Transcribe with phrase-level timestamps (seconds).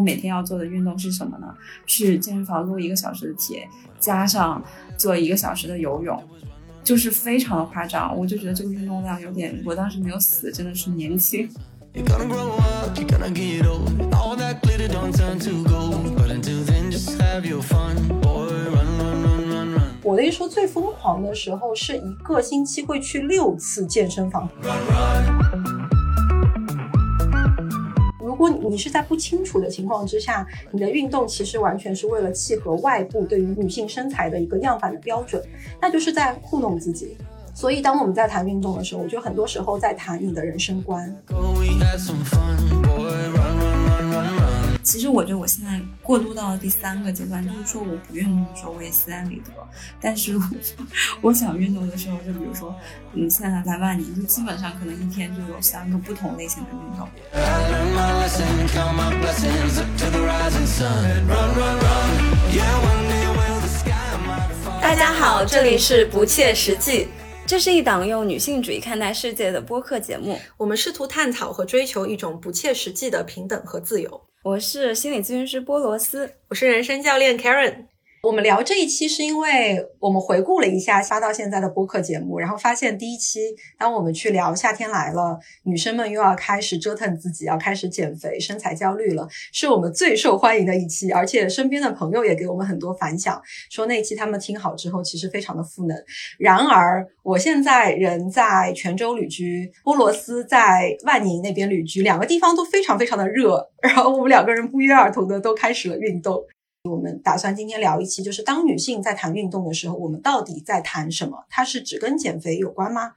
[0.00, 1.54] 我每天要做的运动是什么呢？
[1.84, 3.68] 去健身房撸一个小时的铁，
[3.98, 4.64] 加上
[4.96, 6.18] 做一个小时的游泳，
[6.82, 8.16] 就是非常的夸张。
[8.16, 11.46] 我就觉得这个运动量有点，我当时没有死，真的是年轻。
[20.02, 24.48] 我的一说最疯狂的时候，是一个星期会去六次健身房。
[24.62, 25.79] 如
[28.40, 35.44] 如果你是在不清楚的情况之下，你的运动其实完全是为了契合外部对于女性身材的一个样板的标准，
[35.78, 37.18] 那就是在糊弄自己。
[37.52, 41.14] 所以，当我们在谈运动的时候，我觉得很多时候在谈你的人生观。
[44.90, 49.52] 其实我觉得我现在过渡到了第三个阶段，就是说我不运动的时候我也心安理得，
[50.00, 50.36] 但是
[51.22, 52.74] 我想运动的时候，就比如说，
[53.12, 57.08] 嗯，现在在万宁，就基本上可能一天就有三个不同类型的运动。
[64.82, 67.06] 大家好，这里是不切实际。
[67.46, 74.20] 这是一档用女性主义看待世界的播客节目，我们试图探讨和追求一种不切实际的平等和自由。
[74.42, 77.88] 我是心理咨询师波罗斯，我是人生教练 Karen。
[78.22, 83.40] 我们聊这一期是因为我们回顾了一下发到现在的播客节目，然后发现第一期
[83.78, 93.40] 当我们去聊夏天来了，女生们又要开始折腾自己，要开始减肥、身材焦虑了，是我们最受欢迎的一期，而且身边的朋友也给我们很多反响，
[93.70, 95.96] 说那期他们听好之后其实非常的赋能。
[96.38, 106.44] 然而我现在人在泉州旅居，波罗斯在万宁那边旅居，两个地方都非常非常的热，然后我们两个人不约而同的都开始了运动。
[106.84, 111.44] 我们打算今天聊一期，就是当女性在谈运动的时候，我们到底在谈什么？
[111.50, 113.12] 它是只跟减肥有关吗？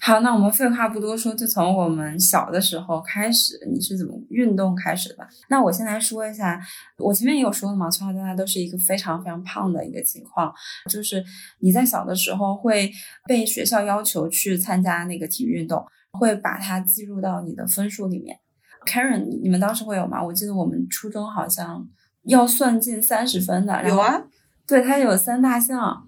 [0.00, 5.28] 好，那我们废话不多说，就从我们小的时候开始，你是怎么运动开始的吧？
[5.50, 6.58] 那我先来说一下，
[6.96, 10.50] 我前面也有说了嘛，从小到大都是一个非常非常胖的一个情况，
[10.88, 11.22] 就是
[11.58, 12.90] 你在小的时候会
[13.26, 18.38] 被学校要求去参加那个体育运动，会把它记录到你的分数里面。
[18.86, 20.24] Karen，你们当时会有吗？
[20.24, 21.86] 我记得我们初中好像。
[22.28, 24.22] 要算进三十分的，有啊，
[24.66, 26.06] 对，它有三大项，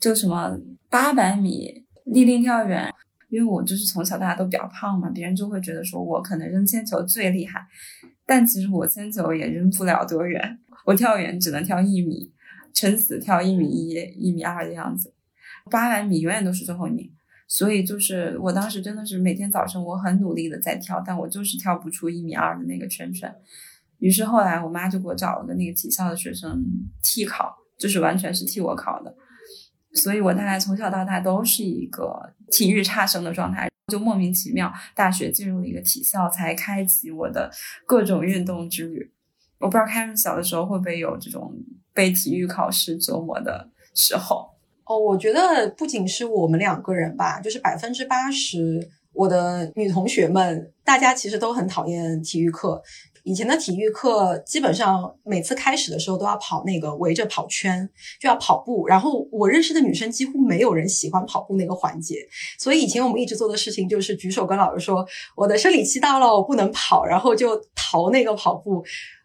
[0.00, 0.58] 就什么
[0.88, 2.92] 八百米立定跳远，
[3.28, 7.64] 因为我就是从小大家都比较胖嘛，别人就会觉得说我可能扔铅球最厉害，
[8.26, 12.32] 但其实我铅球也扔不了多远，我跳远只能跳一米，
[12.74, 15.14] 撑死跳一米一、一米二的样子，
[15.70, 17.08] 八百米永远都是最后一名，
[17.46, 23.32] 所以就是我当时真的是每天早晨我很努力的在跳，但我就是跳不出一米二的那个圈圈。
[24.00, 26.64] 于是后来，我妈就给我找了个那个体校的学生
[27.02, 29.14] 替考，就是完全是替我考的。
[29.92, 32.18] 所以我大概从小到大都是一个
[32.50, 37.50] 体育差生的状态，就莫名其妙大学进入了一个体校，才开启我的
[37.86, 39.12] 各种运动之旅。
[39.58, 41.52] 我不知道 Karen 小的时候会不会有这种
[41.92, 44.48] 被体育考试折磨的时候。
[44.84, 52.80] 哦，我觉得不仅是我们两个人吧，就是百分之八十我的女同学们，大家其实都很讨厌体育课。
[53.24, 57.88] 以前的体育课基本上每次开始的时候都要跑那个围着跑圈，
[58.20, 58.86] 就要跑步。
[58.86, 62.16] 然后我认识的女生几乎没有人喜欢跑步那个环节，
[62.58, 68.84] 所以以前我们一直做的事情就是举手跟老师说我的生理期到了，我不能跑，然后就逃那个跑步。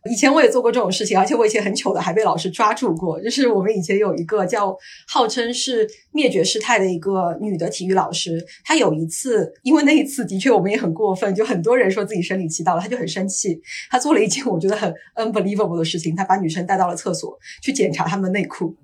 [0.09, 3.19] 以前我也做过这种事情，而且我以前很糗的，还被老师抓住过。
[3.21, 4.75] 就是我们以前有一个叫
[5.07, 18.75] 号称是灭绝师太的一个女的体育老师，她有一次，因为那一次的确我们也很过分，就很多人说自己生理期到了，她就很生气，她做了一件我觉得很 unbelievable 的事情，她把女生带到了厕所去检查她们的内裤。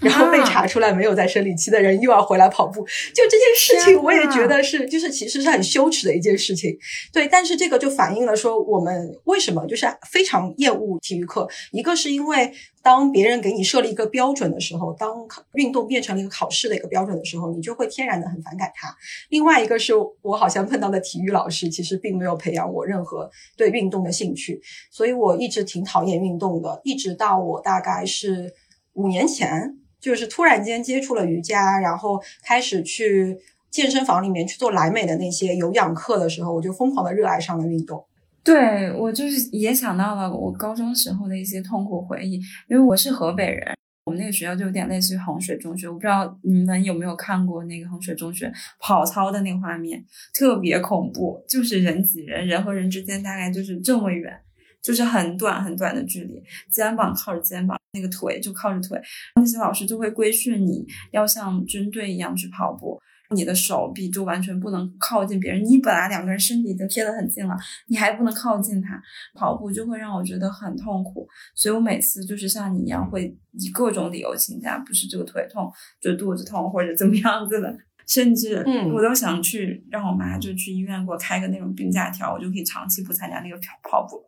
[0.00, 2.80] 然后被查出来没有在生理期的人又要回来跑步，
[3.14, 6.76] 就这件事情，我也觉得是，就是其实是很羞耻的一件事情。
[7.12, 11.48] 对，但是这个就反映了说，我们为什么就是非常厌恶体育课。
[11.70, 12.52] 一个是因为
[12.82, 15.14] 当别人给你设立一个标准的时候，当
[15.54, 18.92] 运动变成了一个考试的一个标准的时候，你就会天然的很反感它。
[19.28, 19.92] 另外一个是
[20.22, 28.52] 我好像碰到的体育老师，其实并没有培养我任何对运动的兴趣，所以我一直挺讨厌运动的，一直到我大概是
[28.94, 29.76] 五年前。
[30.02, 33.38] 就是突然间接触了瑜伽，然后开始去
[33.70, 38.04] 健身房里面去做莱美的那些有氧课的时候，我就疯狂的热爱上了运动。
[38.44, 42.34] 对我就是也想到了我高中时候的一些痛苦回忆，
[42.68, 54.36] 因为我是河北人，我们那个学校就有点类似于衡水中学，我不知道你们有没有看过那个衡水中学跑操的那个画面，特别恐怖，就是人挤人，人和人之间大概就是这么远。
[54.82, 59.00] 就是很短很短的距离，肩膀靠着肩膀，那个腿就靠着腿。
[59.36, 63.00] 那些老师就会规训你要像军队一样去跑步，
[63.30, 65.64] 你的手臂就完全不能靠近别人。
[65.64, 67.56] 你本来两个人身体已经贴得很近了，
[67.86, 69.00] 你还不能靠近他。
[69.34, 77.72] 跑步就会让我觉得很痛苦，所以我每次就是像你一样，会以各种理由请假，不是这个腿痛，就肚子痛或者怎么样子的。
[78.04, 84.20] 甚至，嗯我都想去让我妈就去医院给我开个那种病假条，我就可以长期不参加那个跑跑步。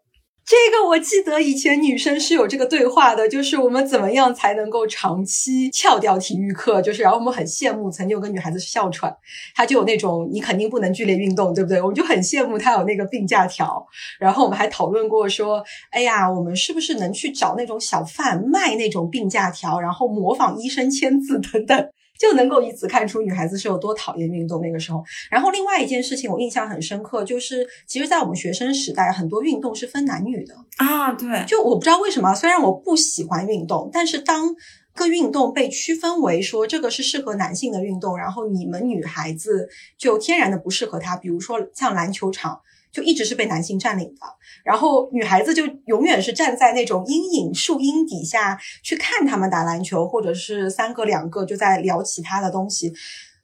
[0.47, 6.83] 这个我记得以前女生是有这个对话的，就是我们怎么样才能够长期翘掉体育课？
[6.83, 9.17] 就是然后我们很羡慕，曾经有个女孩子是哮喘，
[9.55, 11.81] 她就有那种你肯定不能剧烈运动，对不对？
[11.81, 13.87] 我们就很羡慕她有那个病假条。
[14.21, 21.89] 然后我们还讨论过说，哎呀，我们是不是能去找那种小贩卖那种病假条，然后模仿医生签字等等。
[22.19, 25.03] 就能够以此看出女孩子是有多讨厌运动那个时候。
[25.31, 30.55] 然后另外一件事情我印象很深刻，就是其实，在我们学生时代，很多运动是分男女的。
[30.77, 34.55] 啊，对，就我不知道为什么，虽然我不喜欢运动，但是当
[34.95, 39.69] 个运动被区分为说这个是适合男性的运动，然后你们女孩子
[39.99, 42.61] 就天然的不适合它，比如说像篮球场。
[42.95, 44.21] 就一直是被男性占领的，
[44.65, 52.93] 然后女孩子就永远是站在那种阴影树荫底下去看他们打篮球，或者是三个两个就在聊其他的东西。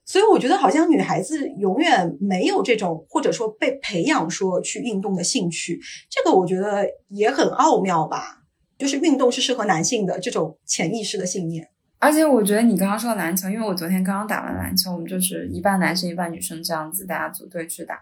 [0.04, 8.38] 所以我觉得好像女孩子永远没有这种，或者说被培养说去运动的兴趣，这个我觉得也很奥妙吧。
[8.78, 11.68] 就是运动是适合男性的这种潜意识的信念。
[11.98, 18.00] 而且我觉得你刚刚说篮球，因为我昨天刚刚打完篮球，我们就是一半男生一半女生这样子，大家组队去打。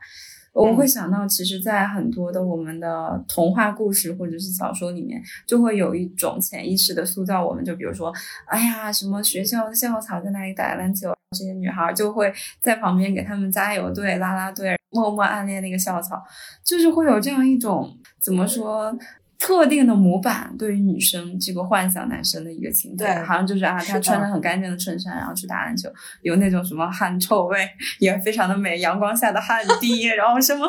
[0.52, 7.64] 我们会想到，其实，在很多的我们的童话故事或者是小说里面，就会有一种潜意识的塑造我们。
[7.64, 8.12] 就比如说，
[8.46, 16.22] 哎呀，什么学校的校草在那里打篮球，这些女孩就会在旁边给他们加油队、拉拉队，默默暗恋那个校草，
[16.64, 18.96] 就是会有这样一种怎么说？
[19.38, 25.88] 特定的模板对于女生这个幻想男生的一个情节，好像就是啊，他穿着很干净的衬衫，然后去打篮球，
[26.22, 27.68] 有那种什么汗臭味，
[28.00, 30.66] 也非常的美，阳光下的汗滴， 然后什么。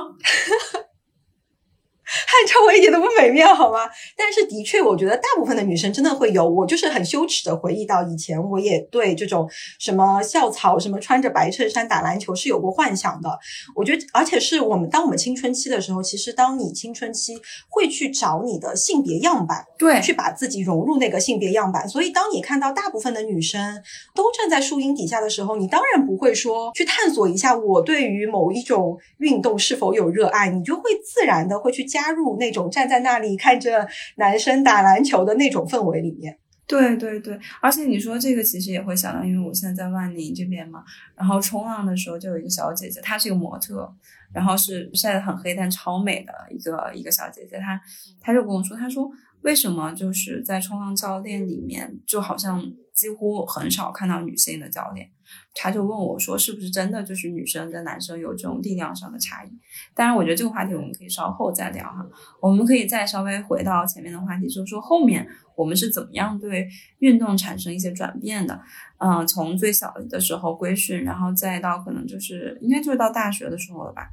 [2.27, 3.79] 汗臭味一点都不美妙，好吗？
[4.17, 6.49] 但是的确，我觉得大部分的女生真的会有。
[6.49, 9.47] 我就是很羞耻的回忆到以前，我也对这种
[9.79, 13.29] 什么校草、什么穿着白衬衫打篮球是有过幻想的。
[13.75, 17.37] 我觉得，而且是我们当我们青春期的时候，其实当你青春期
[17.69, 21.87] 会去找你的性别样板，对，去把自己融入那个性别样板。
[21.87, 23.83] 所以，当你看到大部分的女生
[24.15, 31.98] 都站在树荫底下的时候，你当然不会说去探索一下我对于某一种运动是否有热爱，你就会自然的会去加。
[31.99, 33.87] 加入那种站在那里看着
[34.17, 36.37] 男生打篮球的那种氛围里面。
[36.65, 40.83] 对对对，而且你说这个其实也会想到，因为我现在在万宁这边嘛，
[41.15, 43.91] 然后冲浪的时候就有一个小姐姐，她是一个模特，
[44.31, 47.81] 然后是晒得很黑但超美的一个一个小姐姐，她
[48.21, 49.09] 她就跟我说，她说
[49.41, 52.63] 为什么就是在冲浪教练里面就好像
[52.99, 55.09] 几乎很少看到女性的教练。
[55.53, 59.49] 他就问我说：“是不是真的就是女生跟男生有这种力量上的差异？”
[59.95, 62.05] 当然，我觉得这个话题我们可以稍后再聊哈。
[62.41, 66.67] 我们可以再稍微回到前面的话题，就是说后面我们是怎么样对
[66.99, 68.59] 运动产生一些转变的？
[68.97, 74.09] 嗯，从最小的时候规训，然后再到可能就是应该就是到大学的时候了吧？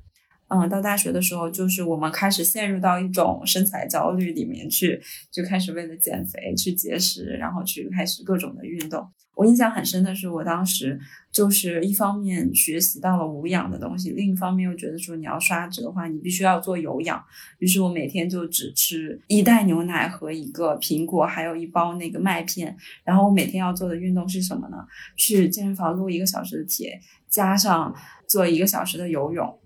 [0.49, 5.01] 嗯，到大学的时候，就是我们开始陷入到一种身材焦虑里面去，
[5.31, 9.07] 就开始为了减肥去节食，然后去开始各种的运动。
[9.35, 10.99] 我印象很深的是，我当时
[11.31, 17.23] 就是一方面学习到了无氧的东西，另一方面又觉得说你要刷脂的话，你必须要做有氧。
[17.59, 22.75] 于是我每天就只吃一袋牛奶和一个苹果，还有一包那个麦片。
[23.05, 24.79] 然后我每天要做的运动是什么呢？
[25.19, 27.95] 去健身房撸一个小时的铁，加上
[28.27, 29.59] 做一个小时的游泳，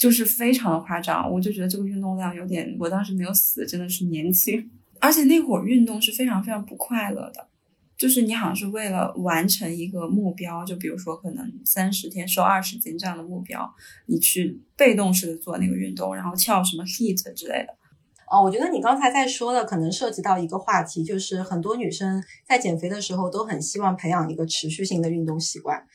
[0.00, 1.30] 就是非常的夸张。
[1.30, 4.70] 我就觉得这个运动量有点，我当时没有死，真的是年轻。
[4.98, 7.48] 而且那会儿运动是非常非常不快乐的。
[7.98, 13.70] 就是你好像是为了完成一个目标，就比如说可能三十天瘦二十斤这样的目标，
[14.06, 17.76] 你去被动式的做那个运动，然后跳什么 heat 之类的。
[18.30, 25.86] 哦，我觉得你刚才在说的可能涉及到一个话题，就是很多女生在减肥的时候都很希望培养一个持续性的运动习惯。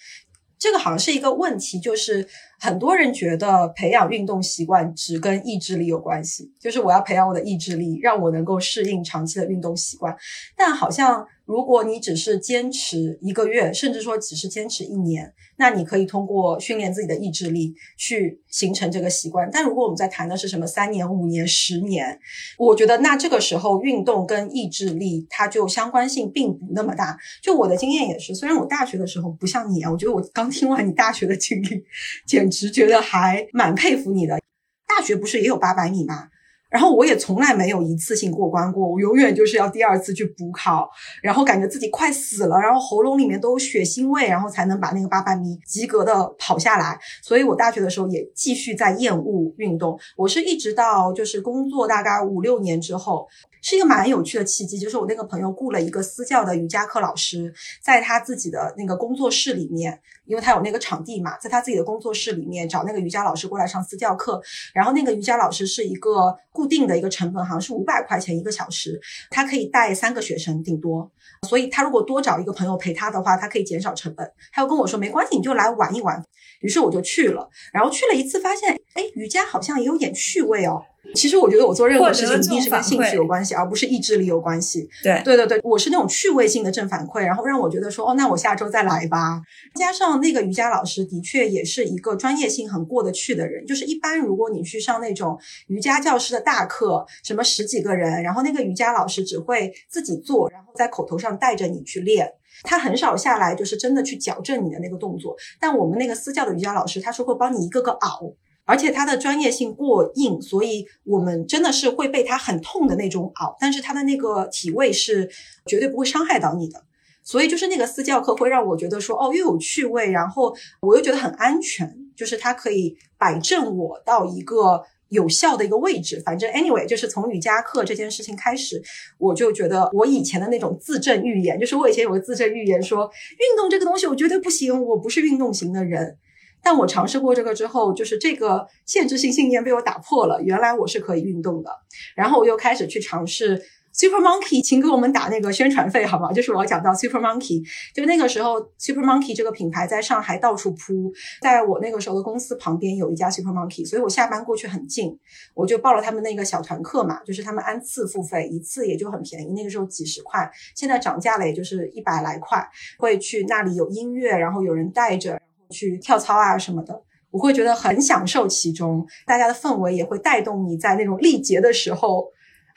[0.59, 2.27] 这个好像是一个问题，就是
[2.65, 10.15] 很多人觉得培养运动习惯只跟意志力有关系，就是我要培养我的意志力，让我能够适应长期的运动习惯，
[10.57, 11.27] 但好像。
[11.45, 19.47] 如果你只是坚持一个月，甚至说只是坚持一年，那你可以通过训练自己的意志力去形成这个习惯。
[19.51, 22.19] 但如果我们在谈的是什么三年、五年、十年，
[22.57, 27.17] 我觉得那这个时候运动跟意志力它就相关性并不那么大。
[27.43, 31.85] 就我的经验也是，虽然我大学的时候不像你啊，我觉得我刚听完你大学的经历，
[32.25, 34.39] 简直觉得还蛮佩服你的。
[34.87, 36.29] 大学不是也有八百米吗？
[36.75, 40.89] 然后我也从来没有一次性过关过，我永远就是要第二次去补考，
[41.23, 46.99] 然后感觉自己快死了，然后喉咙里面都有血腥味，然后才能把那个八百米及格的跑下来。
[47.23, 53.25] 所以我大学的时候也继续在厌恶运动，我是一直到就是工作大概五六年之后。
[53.65, 64.39] 是一个蛮有趣的契机，就是我那个朋友雇了一个私教的瑜伽课老师，在他自己的那个工作室里面，因为他有那个场地嘛，在他自己的工作室里面找那个瑜伽老师过来上私教课。
[64.71, 71.11] 然后那个瑜伽老师是一个固定的一个成本，好像是五百块钱一个小时，他可以带三个学生顶多，
[71.49, 74.31] 所以他如果多找一个朋友陪他的话，他可以减少成本。
[74.53, 76.23] 他又跟我说没关系，你就来玩一玩。
[76.65, 80.81] 于是我就去了，然后去了一次，发现哎，瑜伽好像也有点趣味哦。
[81.13, 84.89] 其实我觉得我做任何事情一定是跟兴趣有关系，而不是意志力有关系。
[85.03, 89.39] 对对对对，我是那种趣味性的正反馈，然后让我觉得说，哦，那我下周再来吧。
[89.75, 102.27] 加上那个瑜伽老师的确也是一个专业性很过得去的人，就是一般如果你去上那种瑜伽教师的大课，什么十几个人，然后那个瑜伽老师只会自己做，然后在口头上带着你去练，
[102.63, 105.35] 他很少下来就是真的去矫正你的那个动作。
[105.59, 108.33] 但我们那个私教的瑜伽老师，他是会帮你一个个熬。
[108.67, 113.55] 而且他的专业性过硬，所以我们真的是会被他很痛的那种熬。
[113.59, 115.29] 但是他的那个体位是
[115.67, 116.83] 绝对不会伤害到你的，
[117.21, 126.21] 所以就是那个私教课会让我觉得说，哦，又有趣味，然后我又觉得很安全，就是它可以摆正我到一个有效的一个位置。
[126.25, 128.81] 反正 anyway，就是从瑜伽课这件事情开始，
[129.17, 136.17] 我就觉得我以前的那种自证预言，就是我以前有个自证预言说，运动这个东西我绝对不行，我不是运动型的人。
[136.63, 140.41] 但我尝试过这个之后，就是这个限制性信念被我打破了。
[140.41, 141.69] 原来我是可以运动的，
[142.15, 143.61] 然后我又开始去尝试
[143.97, 146.33] Super Monkey，请给我们打那个宣传费好吗？
[146.33, 155.17] 就是我要讲到 Super Monkey，就那个时候 Super Monkey 这个品牌在上海到处铺，在我那个时候的公司旁边有一家 Super Monkey，所以我下班过去很近，
[155.53, 162.67] 我就报了他们那个小团课嘛，就是他们按次付费，一次也就很便宜，那个时候几十块，现在涨价了也就是一百来块，
[162.99, 165.31] 会去那里有音乐，然后有人带着。
[165.31, 172.27] 然后去跳操啊什么的，我会觉得很享受其中，大家的氛围也会带动你在那种力竭的时候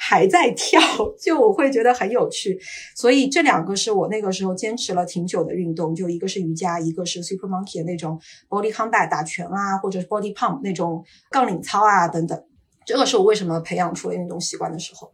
[0.00, 0.80] 还在跳，
[1.20, 2.56] 就我会觉得很有趣。
[2.94, 12.40] 所以这两个是我那个时候坚持了挺久的运动，就一个是瑜伽，一个是 Super Monkey 的那种 Body Combat 打拳啊，或者是 Body Pump 那种杠铃操啊等等。
[12.86, 15.12] 这个是我为什么培养出了运动习惯的时候。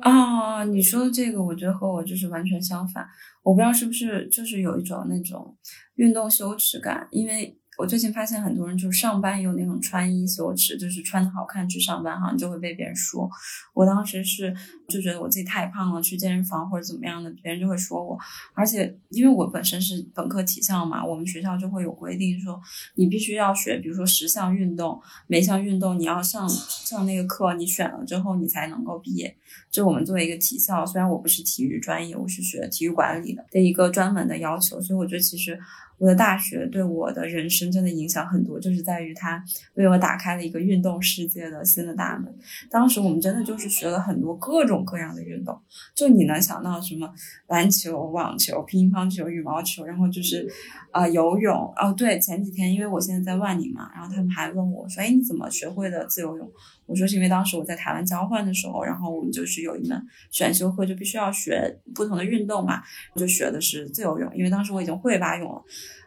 [0.00, 3.06] 啊，你说的这个，我觉得和我就是完全相反。
[3.42, 5.54] 我不知道是不是就是有一种那种
[5.96, 7.56] 运动羞耻感，因为。
[7.76, 13.28] 我最近发现很多人就是上班有那种穿衣羞耻，就是穿的好看去上班，好像就会被别人说。
[13.72, 14.54] 我当时是
[14.88, 18.16] 就觉得我自己太胖了，去健身房或者怎么样的，别人就会说我。
[18.54, 22.60] 而且因为我本身是本科体校嘛，我们学校就会有规定说，
[22.94, 29.36] 你必须要学，比如说十项运动，每项运动你要上上那个课，你选了之后你才能够毕业。
[29.70, 35.58] 就我们作为一个体校，虽然我不是体育专业，我是学体育管理的的一个专门的要求，所以我觉得其实。
[35.98, 39.42] 我的大学对我的人生真的影响很多，就是在于它
[39.74, 42.34] 为我打开了一个运动世界的新的大门。
[42.70, 45.58] 当时我们真的就是学了很多各种各样的运动，
[45.94, 47.08] 就你能想到什么
[47.48, 50.46] 篮球、网球、乒乓球、羽毛球，然后就是
[50.90, 51.54] 啊游泳。
[51.76, 56.50] 哦，对，前几天因为我现在在万宁嘛，然后他们还问我说：“哎，你怎么学会的自由泳？”
[56.86, 60.00] 我说是因为当时我在台湾交换的时候，然后我们就是有一门
[60.30, 62.82] 选修课，就必须要学不同的运动嘛，
[63.14, 64.30] 我就学的是自由泳。
[64.34, 65.62] 因为当时我已经会蛙泳了，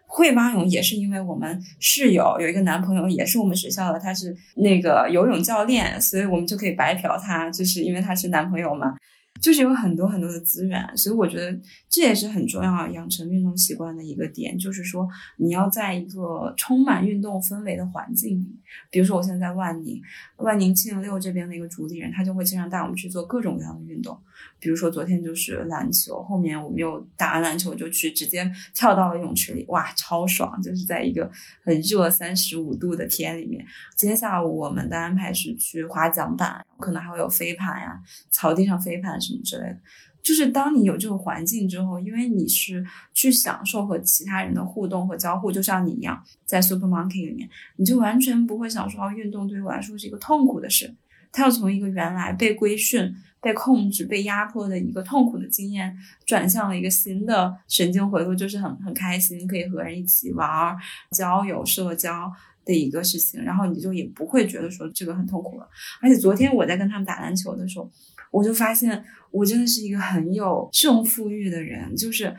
[0.05, 8.95] 会蛙泳也是因为我们室友有一个男朋友也是我们学校的，他是那个游泳教练，所以我们就可以白嫖他，就是因为他是男朋友嘛。
[9.41, 11.57] 就是有很多很多的资源，所以我觉得
[11.89, 18.59] 这也是很重要养成运动习惯的一个点，就是说你要在一个充满运动氛围的环境里。
[18.89, 20.01] 比如说我现在在万宁，
[20.37, 24.17] 万宁七零六这边的一个主理人，他就会经常带我们去做各种各样的运动。
[24.59, 30.61] 比如说昨天就是篮球，后面我们又打完篮球就去直接跳到了泳池里，哇，超爽！
[30.61, 31.29] 就是在一个
[31.63, 33.65] 很热三十五度的天里面。
[33.95, 39.77] 今天下午我们的安排是去滑桨板，可能还会有飞盘呀，草地上飞盘什么之类的。
[40.23, 50.93] 就是当你有这个环境之后，因为你是去享受和其他人的互动和交互，就像你一样在 Super Monkey 里面，你就完全不会想说运动对于我来说是一个痛苦的事。
[51.31, 60.75] 它要从一个原来被规训、被控制、被压迫的一个痛苦的经验，转向了一个新的神经回路，就是很很开心，可以和人一起玩、
[61.11, 62.29] 交友、社交
[62.65, 63.41] 的一个事情。
[63.43, 65.69] 然后你就也不会觉得说这个很痛苦了。
[66.01, 67.89] 而且昨天我在跟他们打篮球的时候，
[68.31, 72.35] 我就发现我真的是一个很有胜负欲的人，就是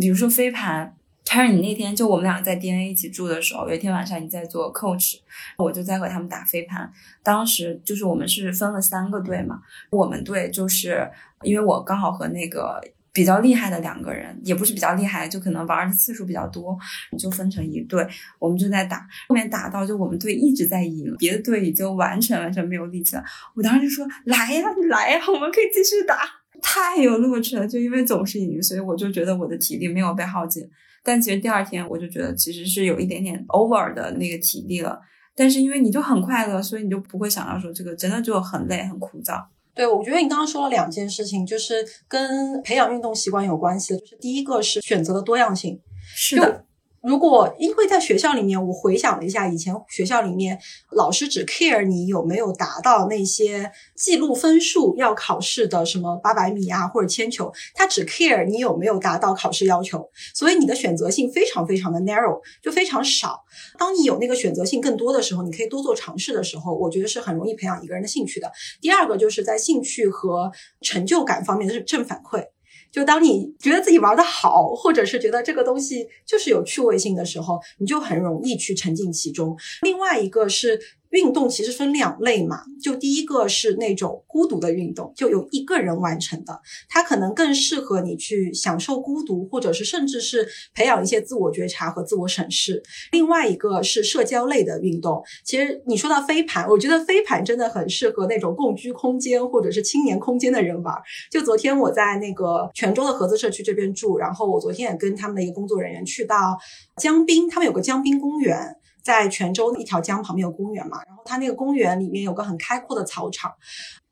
[0.00, 0.94] 比如说飞盘。
[1.30, 5.16] 他说你那天就我们俩在 DNA 一起住的时候，有一天晚上你在做 coach，
[5.58, 6.90] 我就在和他们打飞盘。
[7.22, 11.06] 当时就是我们是分了三个队嘛，我们队就是
[11.42, 12.82] 因为我刚好和那个
[13.18, 16.78] 比较厉害的两个人，也不是比较厉害，就可能玩的次数比较多，
[17.18, 18.06] 就分成一队，
[18.38, 19.04] 我们就在打。
[19.28, 23.24] 后面打到就我们队一直在赢，别的队已经完全完全没有力气了。
[23.56, 26.20] 我当时就说来呀，你来呀，我们可以继续打，
[26.62, 27.66] 太有乐趣了。
[27.66, 30.62] 就因为总是赢，所以我就觉得我的体力没有被耗尽。
[31.02, 35.00] 但其实第二天我就觉得其实是有一点点 over 的那个体力了，
[35.34, 39.44] 但是因为你就很快乐，所以你就不会想到说这个真的就很累很枯燥。
[39.78, 45.80] 对，我觉得你刚刚说了两件事情，就是跟培养运动习惯有关系的，就是第一个是选择的多样性，
[46.16, 46.64] 是的。
[47.08, 50.58] 如果因为在学校里面，我回想了一下，以前学校里面
[50.90, 63.42] 老师只 care 你有没有达到那些记录分数要考试的什么八百米啊或者铅球，他只 care 你有没有达到考试要求，所以你的选择性非常非常的 narrow，就非常少。
[63.78, 68.52] 当你有那个选择性更多的时候，你可以多做尝试的时候，我觉得是很容易培养一个人的兴趣的。
[68.82, 72.44] 第二个就是在兴趣和成就感方面的正反馈。
[72.90, 79.56] 就当你觉得自己玩的好，或者是觉得这个东西就是有趣味性的时候，你就很容易去沉浸其中。
[79.82, 80.78] 另外一个是。
[81.10, 92.82] 运动其实分两类嘛，就第一个是那种孤独的运动，就有一个人完成的，它可能更适合你去享受孤独，或者是甚至是培养一些自我觉察和自我审视。
[93.12, 100.94] 另外一个是社交类的运动，其实你说到飞盘，我觉得飞盘真的很适合那种共居空间或者是青年空间的人玩。
[101.30, 106.58] 就昨天我在那个泉州的合资社区这边住，然后我昨天也跟他们的一个工作人员去到
[106.96, 108.76] 江滨，他们有个江滨公园。
[109.08, 113.50] 在泉州一条江旁边有公园嘛，然后它那个公园里面有个很开阔的草场，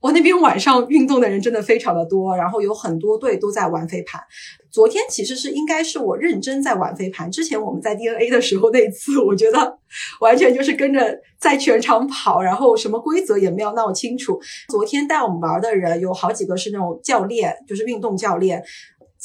[0.00, 4.18] 我那边晚上运动的人真的非常的多，然后有很多队都在玩飞盘。
[4.70, 9.78] 昨天其实是应该是我认真在玩飞盘，之前我们在 DNA 的时候那次，我觉得
[10.20, 14.40] 完全就是跟着在全场跑，然后什么规则也没有闹清楚。
[14.68, 18.62] 昨天带我们玩的人有好几个是那种教练，就是运动教练。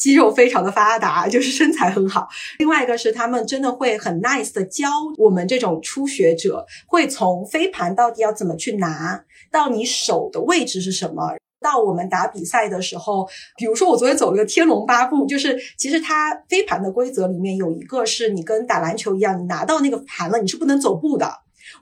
[0.01, 2.27] 肌肉非常的发达， 就是身材很好。
[2.57, 4.89] 另外一个是他们真的会很 nice 的教
[5.19, 21.31] 我们这种初学者，会从飞盘到底要怎么去拿，到你手的位置是什么，到我们打比赛的时候，比如说我昨天走了个天龙八部，就是其实它飞盘的规则里面有一个是你跟打篮球一样，你拿到那个盘了，你是不能走步的。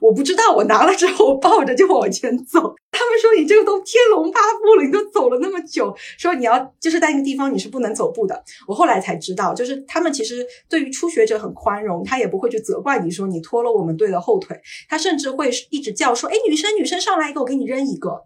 [0.00, 2.74] 我不知道，我拿了之后，我抱着就往前走。
[2.92, 8.42] 他们说你这个都天龙八部了，你都走了那么久，说你要就是在那个地方你是不能走步的。
[8.68, 18.22] 我后来才知道，就是他们其实对于初学者很宽容，他也不会去责怪你说你拖了我们队的后腿，他甚至会一直叫说，哎，女生女生上来一个，我给你扔一个。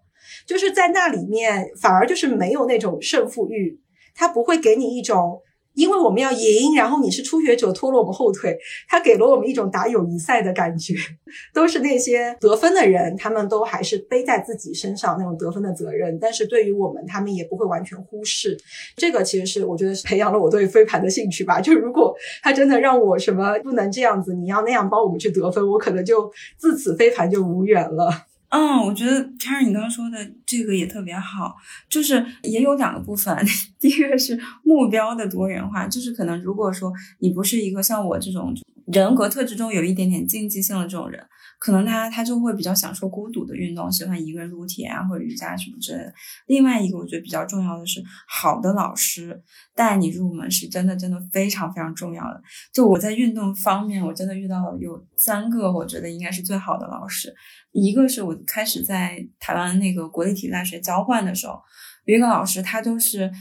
[0.46, 3.80] 就是在那里面反而就是没有那种胜负欲，
[4.14, 5.40] 他不会给你一种。
[5.74, 8.56] 因为我们要赢，然后你是初学者拖了我们后腿，
[8.88, 10.94] 他给了我们一种打友谊赛的感觉。
[11.52, 16.16] 都是那些得分的人，他们都还是背在自己身上那种得分的责任。
[16.20, 18.56] 但是对于我们，他们也不会完全忽视。
[18.96, 21.60] 这个其实是我觉得是培养了我对飞盘的兴趣吧。
[21.60, 28.26] 就如果他真的让我什么不能这样子，你要那样帮我们去得分，我可能就自此飞盘就无缘了。
[28.56, 31.56] 嗯，我觉得加上你刚刚说的这个也特别好，
[31.88, 33.36] 就是也有两个部分。
[33.80, 38.54] 第一个是目标的多元化，就是可能如果说你不是一个像我这种
[38.86, 41.20] 人格特质中有一点点竞技性的这种人。
[41.64, 46.12] 可能他他就会比较享受孤独的运动，喜欢一个人撸铁啊或者瑜伽什么之类的。
[46.46, 49.42] 另外一个我觉得比较重要的是，好的老师
[49.74, 52.42] 带你入门是真的真的非常非常重要的。
[52.70, 57.34] 就我在运动方面，我真的遇到了有三个我觉得应该是最好的老师。
[57.72, 61.58] 一个是我开始在台湾那个国立体育大学交换的时候，
[62.04, 63.32] 有一个老师，他就是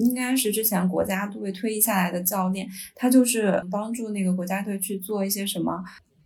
[0.00, 5.82] 应该是之前国家队退役下来的教练，他就是帮助那个国家队去做一些什么。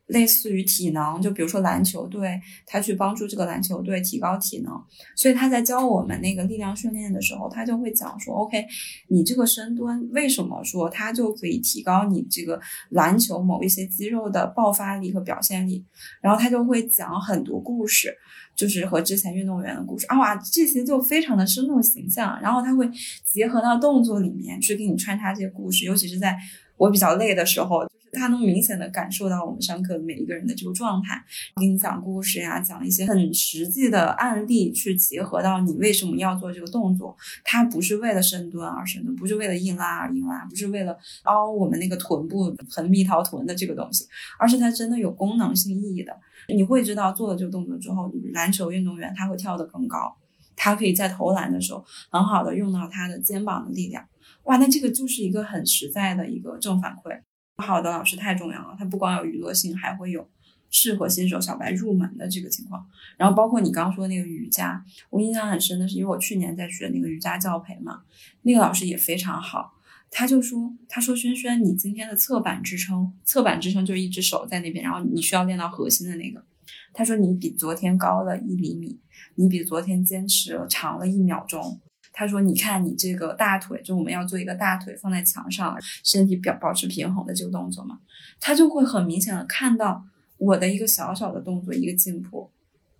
[0.08, 4.72] 类似于体能，就比如说篮球队，他去帮助这个篮球队提高体能，
[5.16, 8.66] 所以他在教我们那个力量训练的时候，他就会讲说，OK，
[9.08, 15.82] 你这个深蹲为什么说它就可以提高你这个篮球某一些肌肉的爆发力和表现力，
[16.20, 18.14] 然后他就会讲很多故事，
[18.54, 20.06] 就是和之前运动员的故事。
[20.08, 22.86] 啊，哇，这些就非常的生动形象，然后他会
[23.24, 26.36] 结合到动作里面去给你穿插这些故事，尤其是在
[26.76, 27.78] 我比较累的时候。
[28.14, 31.22] 他能明显的感受到我们上课每一个人的这个状态，
[31.60, 37.16] 给你讲故事呀，讲一些很实际的案例，去结合到你为什么要做这个动作。
[37.42, 44.06] 它不是为了深蹲而深蹲，不是为了硬拉而硬拉，不是为了凹我们那个臀部横蜜桃臀的这个东西，
[44.38, 46.16] 而是它真的有功能性意义的。
[46.48, 50.14] 你会知道做了这个动作之后，篮球运动员他会跳得更高，
[50.54, 54.06] 他可以在投篮的时候很好的用到他的肩膀的力量。
[54.44, 57.18] 哇，那这个就是一个很实在的一个正反馈。
[57.62, 60.28] 好的老师太重要了，他不光有娱乐性，还会有
[60.70, 62.84] 适合新手小白入门的这个情况。
[63.16, 68.02] 然后包括你刚刚说那个瑜伽，我印象很深的是，因为我去年在学那个瑜伽教培嘛，
[68.42, 69.74] 那个老师也非常好。
[70.10, 76.44] 他就说：“他说轩轩，你今天的侧板支撑，侧板支撑就是一只手在那边，然后你需要练到核心的那个。
[76.92, 79.00] 他说你比昨天高了一厘米，
[79.34, 81.80] 你比昨天坚持长了一秒钟。
[82.14, 87.98] 他说你看你这个大腿，就我们要做一个大腿放在墙上，身体表保持平衡的这个动作嘛，
[88.40, 90.02] 他就会很明显的看到
[90.38, 92.50] 我的一个小小的动作一个进步。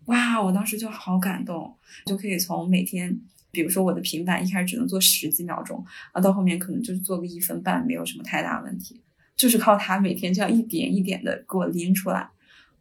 [0.06, 1.74] 哇，我当时就好感动，
[2.04, 3.18] 就可以从每天。”
[3.54, 9.00] 比如说我的平板一开始只能做十几秒钟，啊，到后面可能就是做个一分半，没有什么太大问题，
[9.36, 12.28] 就是靠他每天这样一点一点的给我拎出来。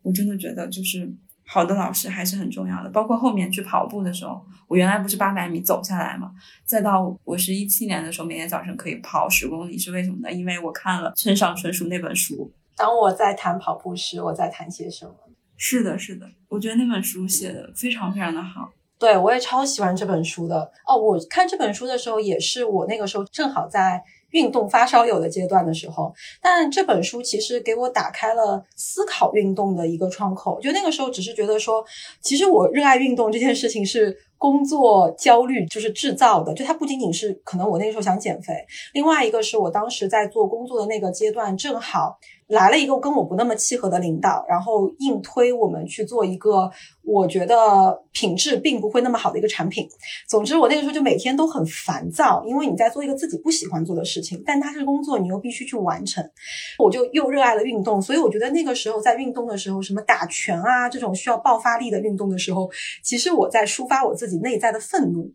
[0.01, 1.13] 我真的觉得就是
[1.45, 2.89] 好的老师还是很重要的。
[2.89, 6.31] 包括后面去跑步的时候，我原来不是八百米走下来嘛，
[6.65, 10.31] 再到我是一七年的时候，每天早晨可以跑十公里，是为什么呢？
[10.31, 12.51] 因为我看了村上春树那本书。
[12.75, 15.13] 当我在谈跑步时，我在谈些什么？
[15.57, 18.71] 是的，是的，我觉得那本书写的非常非常的好。
[18.97, 20.97] 对，我也超喜欢这本书的哦。
[20.97, 24.01] 我看这本书的时候，也是我那个时候正好在
[24.33, 26.13] 运动发烧友的阶段的时候。
[26.39, 30.61] 但这本书其实给我打开了思考运动的一个窗口。
[30.61, 31.83] 就那个时候，只是觉得说，
[32.21, 36.53] 其实我热爱运动这件事情是工作焦虑就是制造的。
[36.53, 38.53] 就它不仅仅是可能我那个时候想减肥，
[38.93, 42.19] 另外一个是我当时在做工作的那个阶段，正好。
[42.53, 46.69] 来了一个跟我不那么契合的领导，然后硬推我们去做一个
[47.03, 49.87] 我觉得品质并不会那么好的一个产品。
[50.29, 56.23] 总之，我那个时候就每天都很烦躁，因为你在做一个自己不喜欢做的事情，但它是工作，你又必须去完成。
[56.77, 62.69] 我就又热爱了运动，所以我觉得那个时候在运动的时候，什么打拳啊这种需要爆发力的运动的时候，
[63.03, 65.33] 其实我在抒发我自己内在的愤怒，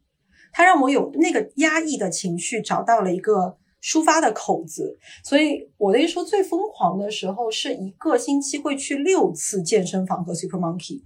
[0.53, 3.57] 它让我有那个压抑的情绪找到了一个。
[3.83, 11.01] 抒发的口子，所以我的一说最疯狂的时候是一个星期会去六次健身房和 Super Monkey。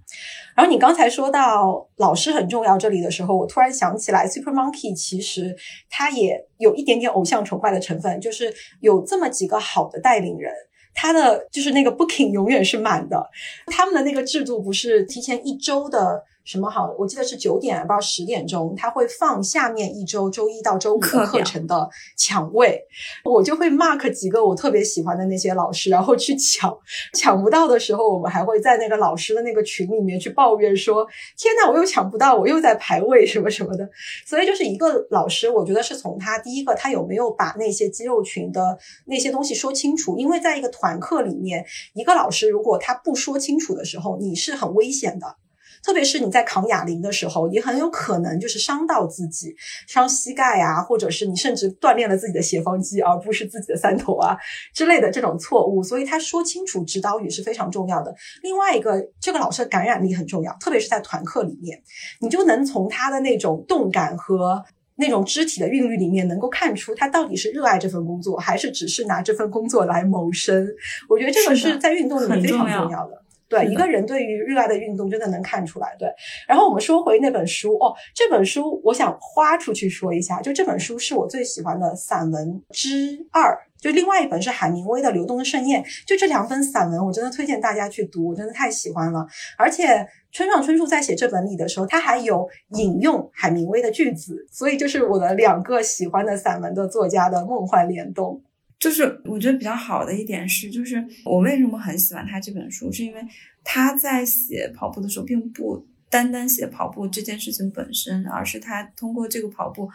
[0.55, 5.55] 然后你刚才说到老师很重要这里的时候，我突然想起来 Super Monkey 其实
[5.89, 10.51] 它也有一点点偶像崇拜的成分，就是有这么几个好的带领人，
[10.95, 13.29] 他的就是那个 booking 永远是满的，
[13.67, 16.23] 他们的那个制度不是提前一周的。
[16.43, 16.93] 什么好？
[16.99, 22.81] 我记得是九点，不知道十点钟，他会放下面一周周一到周五的课程的抢位，
[23.23, 26.77] 我就会 mark 几个我特别喜欢的那些老师，然后去抢。
[27.13, 33.89] 抢不到的时候，我们还会在那个老师的那个群里面去抱怨说：“天呐，我又抢不到，我又在排位什么什么的。”
[34.27, 40.17] 所以就是一个老师，我觉得是从他第一个，他有没有把那些肌肉群的那些东西说清楚？
[40.17, 45.37] 因为在一个团课里面，一个老师如果他不说清楚的时候，你是很危险的。
[45.83, 49.53] 特别是你在扛哑铃的时候，也很有可能就是伤到自己，
[49.87, 54.37] 伤膝盖啊，或者是你甚至锻炼了自己的斜方肌，而不是自己的三头啊
[54.73, 55.83] 之类的这种错误。
[55.83, 58.15] 所以他说清楚指导语是非常重要的。
[58.41, 61.81] 另外一个，这个老师的感染力很重要，特别是在团课里面，
[62.21, 64.63] 你就能从他的那种动感和
[64.95, 70.65] 那种肢体的韵律里面，能够看出他到底是热爱这份工作，还是只是拿这份工作来谋生。
[71.09, 73.22] 我觉得这个是在运动里面非常重要的。
[73.49, 75.95] 对一个人对于热爱的运动，真的能看出来。
[75.99, 76.07] 对，
[76.47, 89.25] 然后我们说回那本书哦，这本书我想花出去说一下，就这本书是我最喜欢的散文之二，就另外一本是海明威的《流动的盛宴》，就这两本散文，我真的推荐大家去读，我真的太喜欢了。
[89.57, 98.41] 而且村上春树在写这本里的时候，他还有引用海明威的句子，所以就是我的两个喜欢的散文的作家的梦幻联动。
[98.83, 103.21] 就是我觉得比较好的一点是，就是我为什么很喜欢他这本书，是因为
[103.63, 109.89] 他在写跑步的时候，并不单单写跑步这件事情本身，而是他通过这个跑步，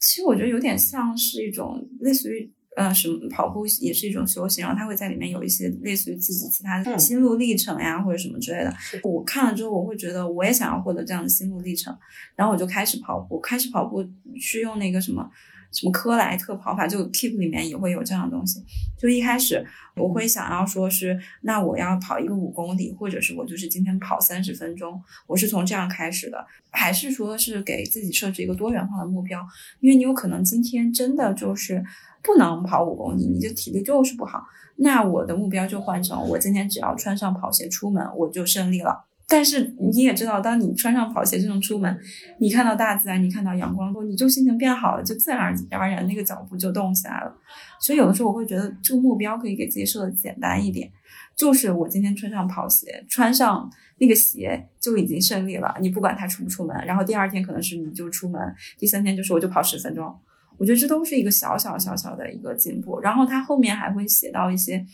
[0.00, 8.74] 其实我觉得有点像是一种类似于呃什么跑步也是一种修行，然后他会在里面有一些类似于自己其他的心路历程呀或者什么之类的。
[9.02, 11.94] 我看了之后，我会觉得我也想要获得这样的心路历程，
[12.34, 14.02] 然后我就开始跑步，开始跑步
[14.40, 15.30] 是用那个什么。
[15.72, 18.64] 什么科莱特跑法，就 Keep 里面也会有这样的东西。
[18.98, 29.46] 就一开始我会想要说是，那我要跑一个五公里，或者是我就是今天跑三十分钟，我是从这样开始的，还是说是给自己设置一个多元化的目标？
[29.80, 31.84] 因为你有可能今天真的就是
[32.22, 34.42] 不能跑五公里，你的体力就是不好，
[34.76, 39.04] 那我的目标就换成我今天只要穿上跑鞋出门，我就胜利了。
[39.28, 41.98] 但是你也知道，当你穿上跑鞋就能出门，
[42.38, 47.36] 你看到大自然，你看到阳光后，你就心情变好了，就自然而然那个脚步就动起来了。
[47.80, 50.88] 所以有的时候我会觉得这个目标可以给自己设的简单一点，
[51.34, 55.76] 就是我今天穿上跑鞋，穿上那个鞋就已经胜利了。
[55.80, 58.40] 你不管他出不出门，然后第二天可能是你就出门，
[58.78, 60.14] 第三天就是我就跑十分钟。
[60.56, 63.00] 我觉得这都是一个小小小小的一个进步。
[63.00, 64.86] 然后他后面还会写到一些，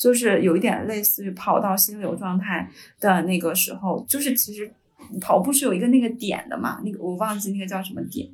[0.00, 2.66] 就是有一点类似于跑到心流状态
[2.98, 4.72] 的那个时候，就是其实
[5.20, 8.26] 跑步是有一个那个点的嘛，那个我忘记那个叫什么点，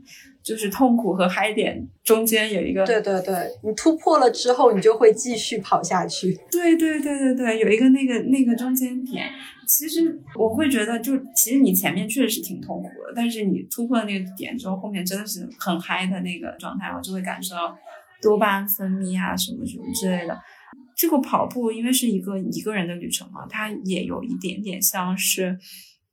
[0.45, 2.87] 就是痛苦和嗨点中间有一个。
[2.87, 6.39] 对对对，你突破了之后，你就会继续跑下去。
[6.53, 9.27] 对对对对对，有一个那个那个中间点。
[9.67, 17.77] 其实我会觉得，就其实你前面确实是挺痛苦的，但是你突破了那个点之后，后面真的是很嗨的那个状态，我就会感受到
[18.23, 20.39] 多巴胺分泌啊什么什么之类的。
[20.97, 25.59] 这个跑步因为是一个一个人的旅程嘛，它也有一点点像是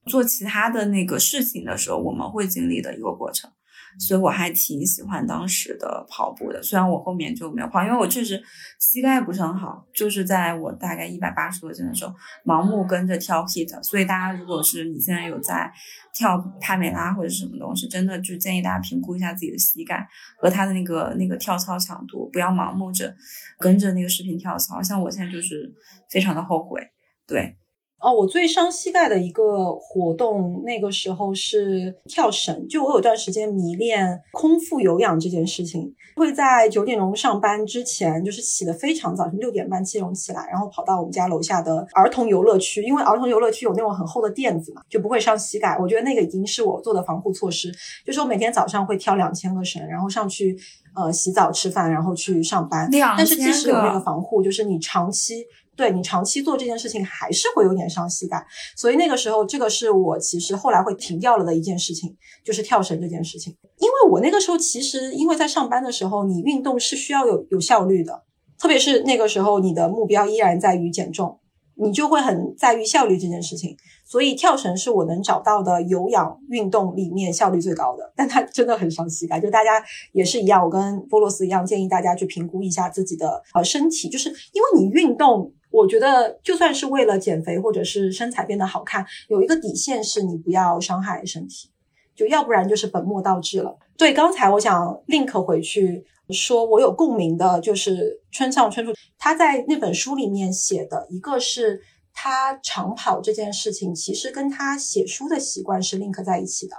[0.05, 3.49] 做其他的那个事情的时候我们会经历的一个过程。
[3.99, 8.41] 所以我还挺喜欢当时的跑步的，虽然我后面就没有跑，因为我确实
[8.79, 12.13] 膝盖不是很好，就是在我大概一百八十多斤的时候，
[12.45, 13.81] 盲目跟着跳 HIT。
[13.83, 15.71] 所以大家如果是你现在有在
[16.13, 23.15] 跳帕梅拉或者什么东西，真的就建议大家评估一下自己的膝盖和他的那个那个跳操强度，不要盲目着
[23.59, 24.81] 跟着那个视频跳操。
[24.81, 25.71] 像我现在就是
[26.09, 26.81] 非常的后悔，
[27.27, 27.57] 对。
[28.03, 32.67] 哦，我最伤膝盖的一个活动，那个时候是跳绳。
[32.67, 45.77] 就我有段时间迷恋空腹有氧这件事情，会在九点钟上班之前，就是起得非常早，六点半七点钟起来，然后跑到我们家楼下的儿童游乐区，因为儿童游乐区有那种很厚的垫子嘛，就不会伤膝盖。
[45.79, 47.71] 我觉得那个已经是我做的防护措施。
[48.05, 50.57] 就是我每天早上会跳两千个绳，然后上去
[50.93, 52.89] 呃洗澡吃饭，然后去上班。
[53.17, 55.45] 但是即使有那个防护，就是你长期。
[55.75, 63.55] 对你长期做这件事情还是会有点伤膝盖，所以那个时候，这个是我其实后来会停掉了的一件事情，就是跳绳这件事情。
[63.79, 68.23] 因为我那个时候其实因为在上班的时候，你运动是需要有有效率的，
[68.59, 71.39] 特别是那个时候你的目标依然在于减重，
[71.75, 73.75] 你就会很在于效率这件事情。
[74.05, 79.39] 所以跳绳是我能找到的有氧运动里面效率最高的，但它真的很伤膝盖。
[79.39, 85.51] 就大家也是一样，我跟波罗斯一样，建议大家去评估一下自己的呃身体，就是因为你运动。
[85.73, 91.71] 我觉得就算是为了减肥或者是身材变得好看，有一个底线是你不要伤害身体，
[92.15, 93.75] 就要不然就是本末倒置了。
[93.97, 101.81] 对，刚才我想 link 回去说，我有共鸣的就是村上春树，他在那本书里面写的一个是
[102.13, 106.75] 他长跑这件事情，其实跟他写书的习惯是 link 在一起的。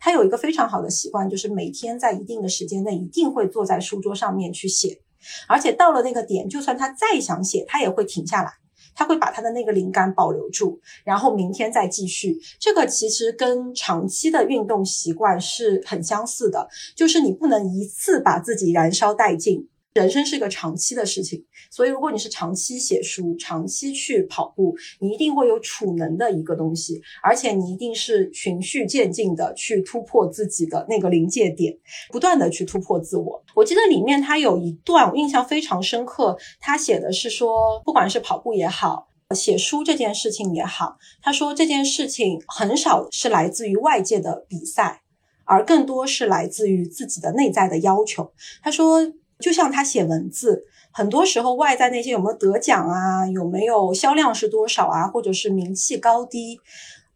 [0.00, 5.00] 他有一个非常好的习惯，就是每天在一定的时间内一定会坐在书桌上面去写。
[5.48, 8.50] 而且到了那个点，就算他再想写，他也会停下来，
[8.94, 12.38] 他会把他的那个灵感保留住，然后明天再继续。
[12.58, 19.68] 这个其实跟长期的运动习惯是很相似的，就是你不能一次把自己燃烧殆尽。
[19.94, 31.72] 人生是一个长期的事情，所以如果你是长期写书、长期去跑步，你一定会有储能的一个东西，而且你一定是循序渐进的去突破自己的那个临界点，
[32.10, 33.40] 不断的去突破自我。
[33.54, 45.02] 我记得里面他有一段我印象非常深刻，他写的是说，不管是跑步也好，写书这件事情也好，他说这件事情很少是来自于外界的比赛，
[45.44, 48.32] 而更多是来自于自己的内在的要求。
[48.60, 49.12] 他说。
[49.40, 56.58] 就像他写文字，很多时候外在那些有没有得奖啊，有没有销量是多少啊，或者是名气高低，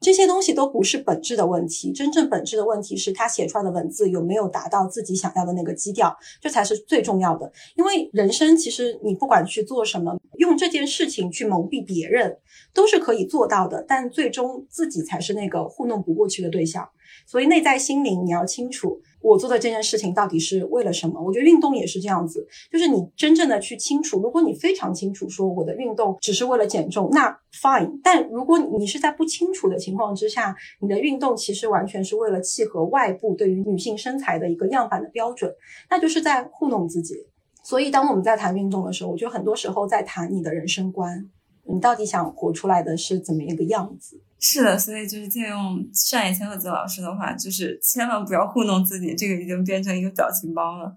[0.01, 1.93] 这些东西都不是本质的问题。
[1.93, 7.51] 真正本质的问题是他写出来的文字有没有达到自己想要的那个基调，这才是最重要的。
[7.77, 12.39] 因为人生其实你不管去做什么，用这件事情去蒙蔽别人，
[12.75, 16.89] 都是可以做到的，但最终自己才是那个糊弄不过去的对象。
[17.29, 18.99] 所以内在心灵你要清楚。
[19.21, 21.21] 我做的这件事情到底是为了什么？
[21.21, 24.21] 我觉得运动也是这样子，就是你真正的去清楚。
[24.23, 28.01] 如果你非常清楚说我的运动只是为了减重，那 fine。
[28.03, 35.53] 但如果你是在不清楚的情况之下，你的运动其实完全是为了契合外部对于女性身材的一个样板的标准，
[35.91, 37.27] 那就是在糊弄自己。
[37.65, 41.29] 所以当我们在谈运动的时候，我觉得很多时候在谈你的人生观，
[41.69, 44.21] 你到底想活出来的是怎么一个样子。
[44.41, 50.97] 是的，所以就是借用上野千鹤子老师的话，就是千万不要糊弄自己，这个已经变成一个表情包了。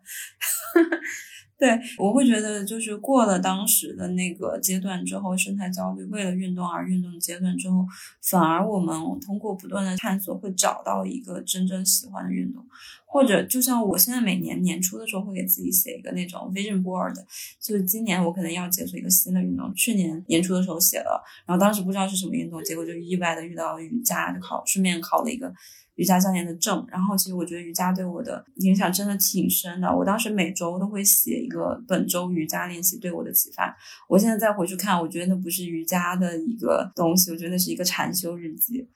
[1.61, 7.85] 对我会觉得，就是过了当时的那个阶段之后，身材焦虑为了运动而运动的阶段之后，
[8.19, 12.65] 反而我们通过不断的探索，会找到一个真正喜欢的运动。
[13.05, 17.13] 或者就像我现在每年年初的时候会给自己写一个那种 vision board，
[17.59, 19.71] 就是今年我可能要解锁一个新的运动。
[19.75, 25.53] 去年年初的时候写了，然后当时不知道是什么运动，结果就意外的遇到了瑜伽，就考顺便考了一个
[25.95, 26.85] 瑜伽教练的证。
[26.89, 29.95] 然后其实我觉得瑜伽对我的影响真的挺深的。
[29.95, 33.75] 我当时每周都会写一个本周瑜伽练习对我的启发。
[34.07, 38.87] 我现在再回去看，我觉得那不是瑜伽的一个东西，我觉得那是一个禅修日记。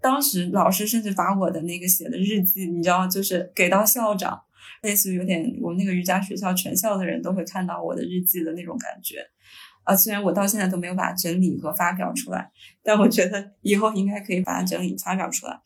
[0.00, 4.40] 当时老师甚至把我的那个写的日记，你知道，就是给到校长，
[4.82, 9.18] 类似于有点我们那个瑜伽学校全校的人都会看到我的日记的那种感觉。
[9.84, 12.50] 啊，虽然我到现在都没有把它整理和发表出来，
[12.82, 15.60] 但我觉得以后应该可以把它整理发表出来。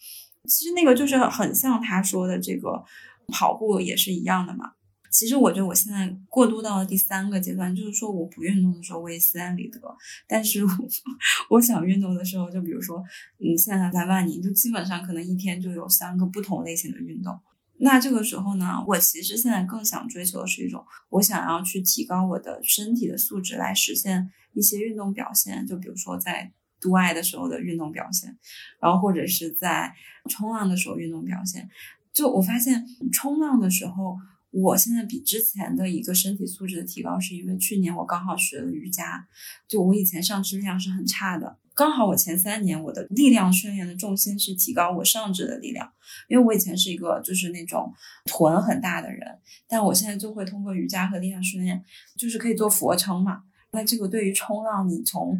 [0.48, 2.84] 其实那个就是很像他说的这个
[3.28, 4.72] 跑步也是一样的嘛。
[5.10, 9.80] 其实我觉得我现在过渡到了第三个阶段，就是说我不运动的时候我也心安理得，
[10.26, 10.60] 但是
[11.48, 12.98] 我想运动的时候，就比如说，
[13.38, 17.38] 嗯，现在在万宁，就基本上可能一天就有三个不同类型的运动。
[17.78, 26.52] 那这个时候呢，我其实现在更想追求的是一种，我想要去提高我的身体的素质，来实现一些运动表现，就比如说在
[26.84, 28.38] 度爱的时候的运动表现，
[28.80, 29.92] 然后或者是在
[30.30, 31.68] 冲浪的时候运动表现。
[32.12, 34.16] 就我发现冲浪的时候。
[34.56, 39.26] 我现在比之前的一个身体素质的提高，是因为去年我刚好学了瑜伽，
[39.66, 45.92] 就我以前上肢力量是很差的，刚好我前三年我的力量训练的重心是提高我上肢的力量，
[46.28, 47.92] 因为我以前是一个就是那种
[48.26, 49.26] 臀很大的人，
[49.66, 51.84] 但我现在就会通过瑜伽和力量训练，
[52.16, 53.42] 就是可以做俯卧撑嘛。
[53.72, 55.36] 那这个对于冲浪，你从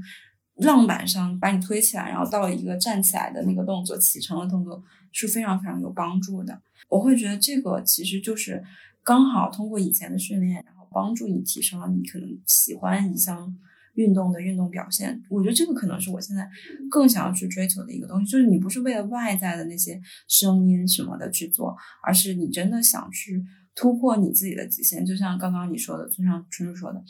[0.57, 6.61] 浪板上把你推起来，然后到一个站起来的那个动作，起程的动作是非常非常有帮助的。
[6.89, 8.63] 我会觉得这个其实就是。
[9.07, 13.55] 刚好通过以前的训练，然后帮助你提升了你可能喜欢一项
[13.97, 15.23] 运动的运动表现。
[15.29, 16.49] 我觉得这个可能是我现在
[16.91, 25.05] 更想要去追求的一个东西，就是你不是为了外在的那些声音什么的去做，而是你真的想去突破你自己的极限。
[25.05, 27.05] 就像刚刚你说的，村上春树说的，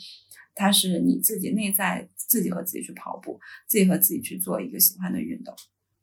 [0.55, 5.53] 它是你自己内在自己和自己去跑步，自己和自己去做一个喜欢的运动，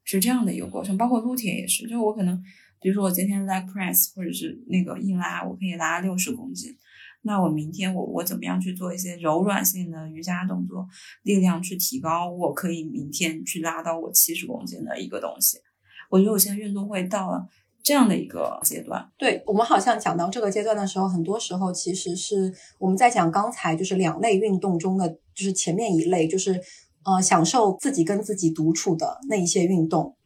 [0.05, 0.97] 是这样的一个过程。
[0.97, 2.41] 包括撸铁也是，就我可能。
[2.81, 6.77] 比如说我今天 leg press 或者是那个硬拉，我可以拉六十公斤。
[7.21, 10.89] 那我明天我我怎么样去做一些柔软性的瑜伽动作，
[11.23, 15.59] 力量去提高，我可以明天去拉到我七十公斤的一个东西。
[16.11, 17.49] 我觉得我现在运动会到了
[17.83, 19.11] 这样的一个阶段。
[19.19, 26.61] 对我们好像讲到这个阶段的时候，很多时候其实是我们在讲刚才就是两类运动中的，就是前面一类就是
[27.05, 30.17] 呃享受自己跟自己独处的那一些运动。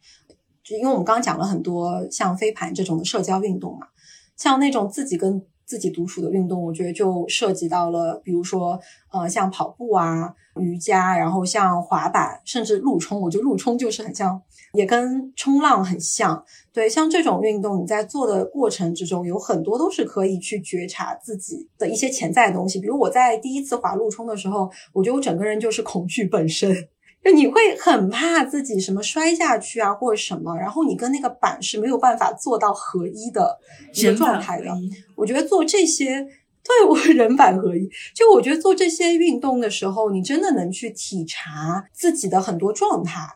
[0.63, 3.87] 就因为我们刚刚讲了很多像飞盘这种的社交运动嘛，
[4.35, 8.79] 像那种自己跟自己独处的运动，我觉得就涉及到了，比如说
[9.11, 13.19] 呃像跑步啊、瑜伽，然后像滑板，甚至陆冲。
[13.19, 16.41] 我觉得陆冲就是很像，也跟冲浪很像。
[16.71, 22.79] 对，像这种运动，你在做的过程之中，有很多都是可以去觉察自己的一些潜在的东西。
[22.79, 26.87] 比如我在第一次滑陆冲的时候，我觉得我整个人就是恐惧本身。
[27.23, 33.59] 就你会很怕自己什么摔下去啊，或者什么，然后你跟那个板是没有办法做到合一的
[33.93, 34.67] 一个状态的。
[35.15, 36.25] 我觉得做这些，
[36.63, 37.89] 对我人板合一。
[38.15, 43.27] 就我觉得做这些运动的时候，你真的能去体察自己的很多状态，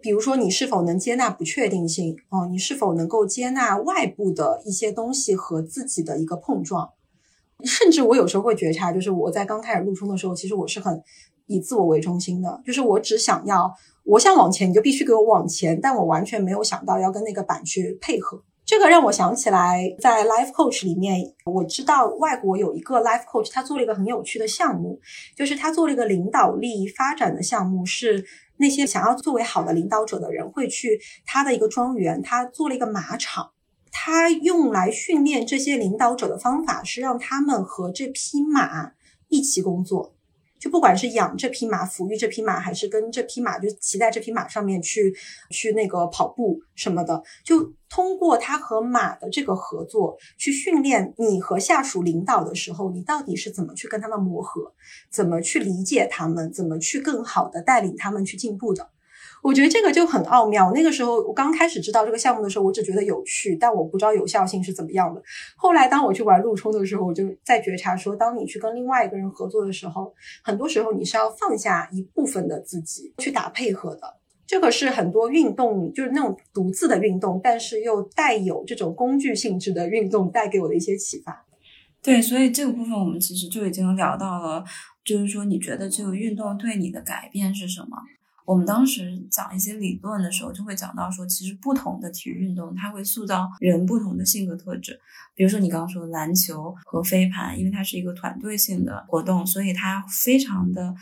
[0.00, 6.90] 比如说你是否能接纳不确定性哦，你是否能够接纳外部的一些东西和自己的一个碰撞，
[7.64, 11.02] 甚至我有时候会觉察，就是我在刚开始入冲的时候，其实我是很。
[11.52, 18.40] 以自我为中心的，就是我只想要，我想往前，你就必须给我往前，但我完全没有想到要跟那个板去配合。
[18.64, 25.00] 这个让我想起来，在 Life Coach 里面，我知道外国有一个 Life Coach，他做了一个很有趣的项目，
[25.36, 28.24] 就是他做了一个领导力发展的项目，是
[28.58, 33.50] 那些想要作为好的领导者的人会去他的一个庄园，他做了一个马场，
[33.90, 38.92] 他用来训练这些领导者的方法是让他们和这匹马
[39.28, 40.14] 一起工作。
[40.58, 45.10] 就不管是养这匹马、抚育这匹马，还是跟这匹马就骑在这匹马上面去
[45.50, 54.74] 去那个跑步什么的，就通过他和马的这个合作，去训练你和下属领导的时候，你到底是怎么去跟他们磨合，
[55.10, 58.90] 怎么去理解他们，怎么去更好的带领他们去进步的。
[59.42, 60.70] 我觉得这个就很奥妙。
[60.72, 65.22] 那个时候我刚开始知道这个项目的时候，我只觉得有趣，但我不知道有效性是怎么样的。
[65.56, 74.16] 后来当我去玩陆冲的时候，我就在觉察说，当你去跟另外一个人合作的时候，很多时候你是要放下一部分的自己去打配合的。
[74.46, 81.46] 这个是很多运动，就是那种独自的运动，但是又带有这种工具性质的运动带给我的一些启发。
[82.02, 84.64] 对，所以这个部分我们其实就已经聊到了，
[85.04, 87.96] 就是说你觉得这个运动对你的改变是什么？
[88.46, 94.98] 我们当时讲一些理论的时候，就会讲到说，其实不同的体育运动，它会塑造人不同的性格特质。
[95.34, 100.94] 比如说你刚刚说的篮球和飞盘，因为它是一个团队性的活动，所以它非常的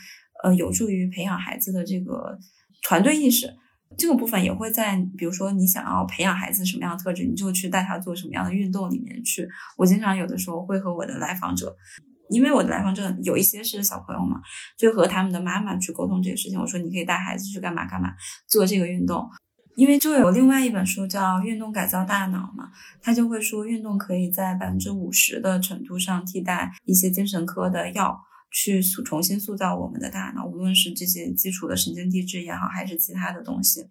[0.45, 2.39] 呃有助于培养孩子的这个
[2.83, 3.55] 团队意识。
[3.97, 9.49] 这个部分也会在，比如说你想要培养孩子什么样的特质，你就去带他做什么样的运动里面去。
[9.79, 11.75] 我经常有的时候会和我的来访者。
[12.31, 14.41] 因为我的来访者有一些是小朋友嘛，
[14.77, 16.61] 就和他们的妈妈去沟通这个事情。
[16.61, 18.15] 我说你可以带孩子去干嘛干嘛，
[18.47, 19.29] 做这个运动。
[19.77, 22.69] 因为就有另外一本书叫《运动改造大脑》嘛，
[23.01, 28.19] 他就会说运动可以在百分之五十的程度上替代一些精神科的药，
[28.51, 33.89] 去塑重新塑造我们的大脑，无论是这些基础的神经递质也好，还是其他的东西。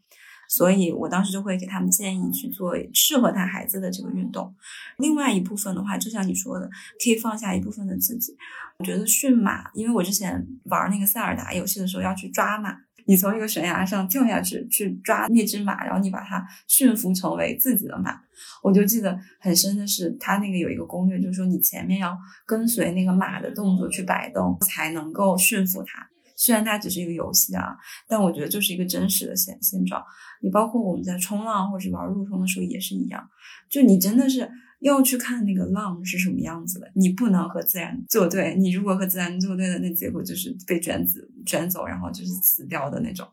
[0.47, 4.53] 所以我当时就会给他们建议去做适合他孩子的这个运动。
[4.97, 6.69] 另外一部分的话，就像你说的，
[7.03, 8.35] 可以放下一部分的自己。
[8.79, 12.77] 我觉得驯马，因为我之前玩那个塞尔达游戏的时候要去抓马。
[13.09, 18.19] 你从一个悬崖上跳下去去抓那只马，然后你把它驯服成为自己的马。
[18.61, 26.05] 我就记得很深的是，他那个有一个攻略，就是说你前面要跟随那个马的动作去摆动，才能够驯服它。
[26.37, 27.75] 虽然它只是一个游戏啊，
[28.07, 30.01] 但我觉得就是一个真实的现现状。
[30.41, 33.29] 你包括我们在冲浪或者玩陆冲的时候也是一样，
[33.69, 34.49] 就你真的是。
[34.81, 38.55] 要去看那个浪是什么样子的，你不能和自然作对。
[38.59, 43.27] 你如果和自然作对的，那结果就是被卷子卷走，然后就是死掉的那种。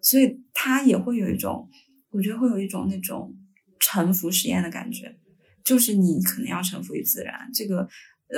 [0.00, 1.68] 所以它也会有一种，
[2.10, 3.36] 我觉得会有一种那种
[3.80, 5.16] 臣服实验的感觉，
[5.64, 7.50] 就是你可能要臣服于自然。
[7.52, 7.88] 这个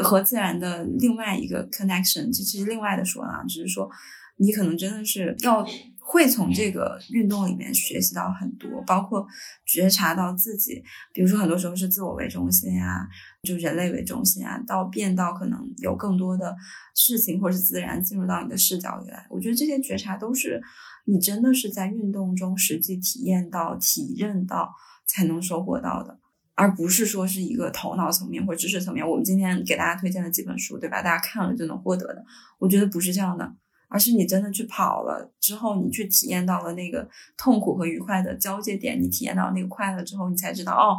[0.02, 3.90] 和自然的另外一个 connection，这其实另外的说啊，只是说
[4.36, 5.66] 你可能真的是要。
[6.08, 9.26] 会从这个运动里面学习到很多，包括
[9.66, 10.80] 觉察到自己，
[11.12, 13.08] 比如说很多时候是自我为中心啊，
[13.42, 16.54] 就人类为中心啊，到变到可能有更多的
[16.94, 19.26] 事情或者是自然进入到你的视角里来。
[19.28, 20.62] 我觉得这些觉察都是
[21.06, 24.72] 你真的是在运动中实际体验到、体认到
[25.08, 26.20] 才能收获到的，
[26.56, 29.08] 而不是说是一个头脑层面或知识层面。
[29.08, 31.00] 我们今天给大家推荐的几本书，对吧？
[31.00, 32.24] 大家看了就能获得的，
[32.58, 33.54] 我觉得不是这样的。
[33.88, 40.98] 而是你真的去跑了之后，你去体验到了那个痛苦和愉快的交界点，你体验到那个快乐之后，你才知道哦，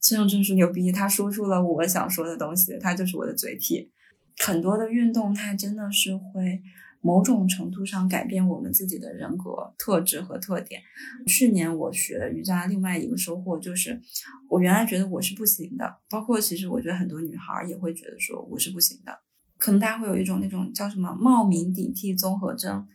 [0.00, 3.92] 孙杨真是牛逼，他说出了我想说的东西，他就是我的嘴替。
[4.40, 6.60] 很多的运动，它真的是会
[7.04, 10.80] 某种程度上改变我们自己的人格特质和特点。
[11.26, 14.00] 去年我学瑜伽，另外一个收获就是，
[14.48, 19.20] 我原来觉得我是不行的，包括其实我觉得很多女孩也会觉得说我是不行的。
[19.58, 22.86] 可能大家会有一种那种叫什么冒名顶替综合症，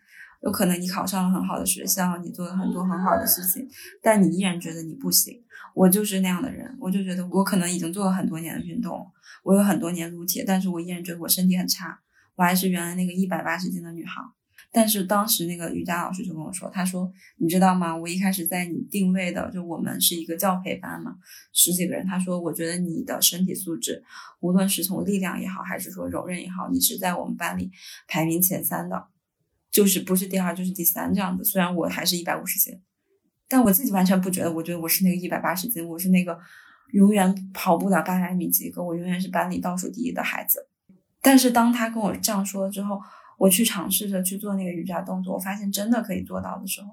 [0.41, 3.67] 有可能你考上了很好的学校，你做了很多很好的事情，
[4.01, 5.43] 但你依然觉得你不行。
[5.75, 9.05] 我就是那样的人，我就觉得我可能已经做了很多年的运动，
[9.43, 11.99] 我有很多年撸铁，但是我依然觉得我身体很差，
[12.39, 14.21] 我还是原来那个一百八十斤的女孩。
[14.71, 17.93] 但是当时那个瑜伽老师就跟我说：“他说，你知道吗？
[17.93, 21.15] 我一开始在你定位的，就我们是一个教培班嘛，
[21.51, 22.07] 十几个人。
[22.07, 24.01] 他说，我觉得你的身体素质，
[24.39, 27.69] 无论是从力量也好，还是说柔韧也好，你是在我们班里
[28.07, 29.07] 排名前三的，
[29.69, 31.43] 就是不是第二就是第三这样子。
[31.43, 32.79] 虽然我还是一百五十斤，
[33.49, 36.39] 但我自己完全不觉得，我觉得我是那个一百八十斤，我是那个
[36.93, 40.68] 永远跑不了八百米及格，我永远是班里倒数第一的孩子。
[41.21, 42.99] 但是当他跟我这样说之后。
[43.39, 46.89] 我去尝试着去做那个瑜伽动作，我发现真的可以做到的时候，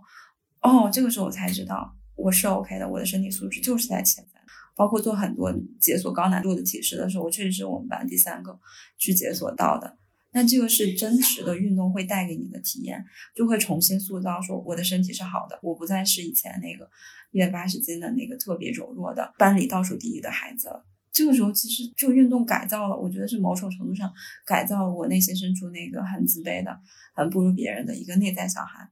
[0.62, 4.40] 哦，这个时候我才知道我是 OK 的，我的身体素质就是在前三。
[4.76, 8.56] 包括做很多解锁高难度的体式的时候，我确实是我们班第三个
[8.96, 9.98] 去解锁到的。
[10.30, 13.04] 那这个是真实的运动会带给你的体验，
[13.34, 16.88] 就会重新塑造说我的身体是好的，我不再是以前那个
[17.32, 20.86] 一百八十斤的那个特别柔弱的班里倒数第一的孩子了。
[21.16, 24.12] 这个时候其实就运动改造了，我觉得是某种程度上
[24.44, 26.78] 改造了我内心深处那个很自卑的、
[27.14, 28.90] 很不如别人的一个内在小孩。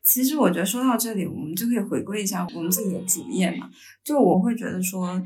[0.00, 3.68] 其实我觉得说到这里，我们就可以回归一下我们自己的主业嘛。
[4.04, 5.20] 就我会觉得说，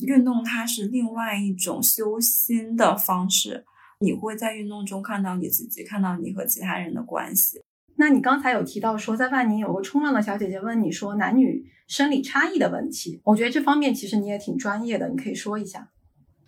[0.00, 3.64] 运动它是另外一种修心的方式，
[4.00, 7.62] 你会在运动中看到你自己，看到你和其他人的关系。
[8.00, 15.90] 那你刚才有提到说，在万宁有个冲浪的小姐姐问你说男女生理差异的问题，我觉得这方面其实你也挺专业的，你可以说一下。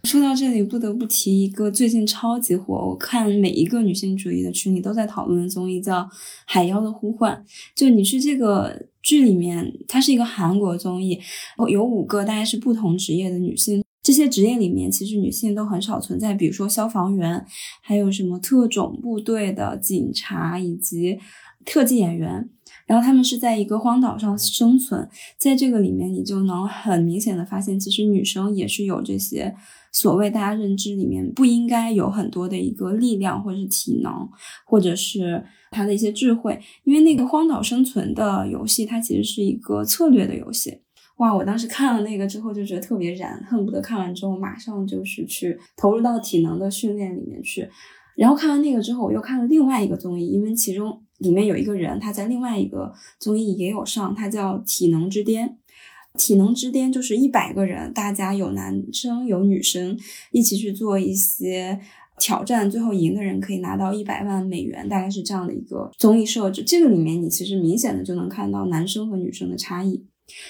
[0.05, 6.01] 说到这里，不得不提一个最近超级火，我看每一个女性主义的群里都在讨论的综艺，叫
[6.46, 7.44] 《海妖的呼唤》。
[7.74, 11.20] 就你是这个剧里面，它是一个韩国综艺，
[11.68, 17.44] 有五个大概是不同职业的女性，这些职业里面其实女性都很少存在，比如说消防员，
[17.82, 21.18] 还有什么特种部队的警察，以及。
[21.66, 22.48] 特技演员，
[22.86, 29.55] 然后他们是在一个荒岛上生存，在这个里面，你就能很明显的发现，其实女生也是有这些
[29.92, 34.26] 所谓大家认知里面不应该有很多的一个力量，或者是体能，
[34.64, 36.59] 或者是她的一些智慧。
[36.84, 40.78] 因为那个荒岛生存的游戏，它其实是一个策略的游戏。
[41.20, 47.66] 哇，我当时看了那个之后，就觉得特别燃，恨不得看完之后马上就是去投入到体能的训练里面去。
[48.16, 51.02] 然后看完那个之后，我又看了另外一个综艺，因为其中。
[51.20, 55.46] 里面有一个人，他在另外一个综艺也有上，他叫《体能之巅》。
[56.18, 59.98] 体能之巅就是一百个人，大家有男生有女生，
[60.32, 61.78] 一起去做一些
[62.18, 66.62] 挑战，最后赢的人可以拿到一百万美元，大概是这样的一个综艺设置。
[66.62, 70.06] 这个里面你其实明显的就能看到男生和女生的差异。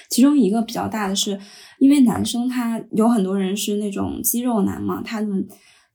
[0.09, 1.39] 其中一个比较大的是，
[1.79, 5.47] 因为男生他有很多人是那种肌肉男嘛，他们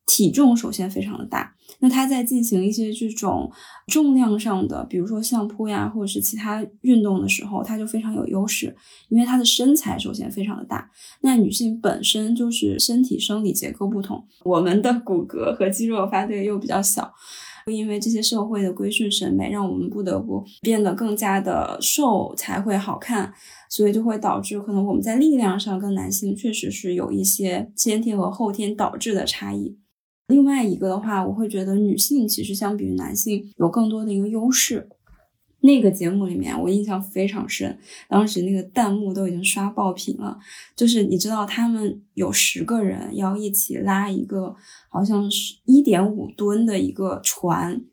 [0.06, 3.50] 体重首先非常的大，那他在进行一些这种
[3.88, 8.74] 重量上的，比如说相扑呀，或者是其他运动的时候，他就非常有优势，
[9.08, 10.88] 因为他的身材首先非常的大。
[11.22, 17.12] 那女性本身就是身体生理结构不同，我们的骨骼和肌肉发育又比较小。
[17.72, 23.34] 因为这些社会的规训审美，让我们不得不变得更加的瘦才会好看，
[23.68, 29.76] 所以就会导致可能我们在力量上跟男性确实是有一些先天和后天导致的差异。
[30.28, 34.88] 另外一个的话，我会觉得女性其实相比于男性有更多的一个优势。
[35.66, 40.38] 那个节目里面，我印象非常深，当时那个弹幕都已经刷爆屏了。
[40.74, 44.56] 就是你知道，他们有十个人要一起拉一个，
[44.88, 47.84] 好像是一点五吨的一个船。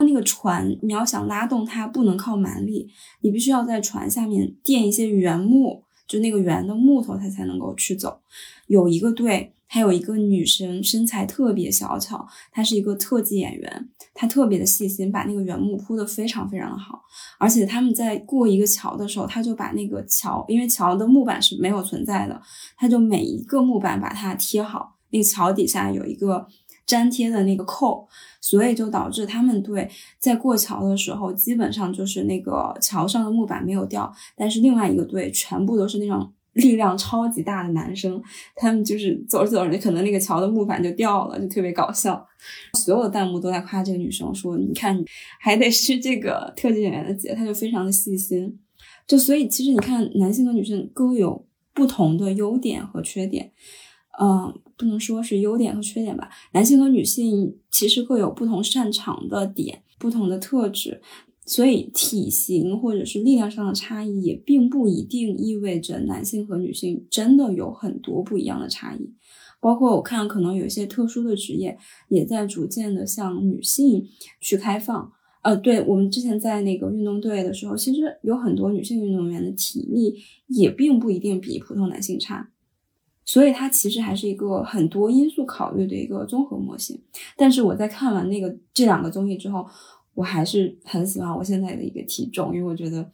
[0.00, 2.88] 那个船你要想拉动它，不能靠蛮力，
[3.20, 8.20] 你必须要在船下面垫一些原木，就那个圆的木头，它才能够去走。
[8.68, 9.52] 有一个队。
[9.70, 17.02] 还有一个女生，身材特别小巧，她是一个特技演员，她特别的细心，把那个原木铺的非常非常的好。
[17.38, 22.40] 而且他们在过一个桥的时候，他就把那个桥，因为桥的木板是没有存在的，
[22.78, 26.46] 他就每一个木板把它贴好，那个桥底下有一个
[26.86, 28.08] 粘贴的那个扣，
[28.40, 36.32] 所以就导致他们队在过桥的时候，基本上就是那个桥上的木板没有掉，但是另外一个队全部都是那种。
[36.58, 38.22] 力量超级大的男生，
[38.54, 42.24] 他们就是走着走着，可能那个桥的木板就掉了，就特别搞笑。
[42.78, 45.02] 所有的弹幕都在夸这个女生，说你看，
[45.40, 48.58] 还得是这个特技演员的姐，她就非常的细心。
[49.06, 53.52] 就所以，其实你看，男性和女性各有不同的优点和缺点。
[54.20, 56.28] 嗯，不能说是优点和缺点吧。
[56.52, 61.00] 男性和女性其实各有不同擅长的点，不同的特质。
[61.48, 69.14] 所以体型或者是力量上的差异，也并不一定意味着男性和女性真的有很多不一样的差异。
[69.58, 71.78] 包括我看，可能有一些特殊的职业
[72.10, 74.06] 也在逐渐的向女性
[74.42, 75.10] 去开放。
[75.40, 80.16] 呃，对我们之前在那个运动队的时候，其实有很多女性运动员的体力
[80.48, 82.50] 也并不一定比普通男性差。
[83.24, 87.00] 所以它其实还是一个很多因素考虑的一个综合模型。
[87.38, 89.66] 但是我在看完那个这两个综艺之后。
[90.18, 93.08] 我还是很喜欢我现在的一个体重，因为我觉得，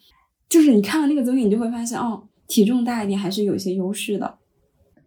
[0.48, 4.38] 就是你看了那个综艺，你就会发现，哦，体重大一点还是有一些优势的。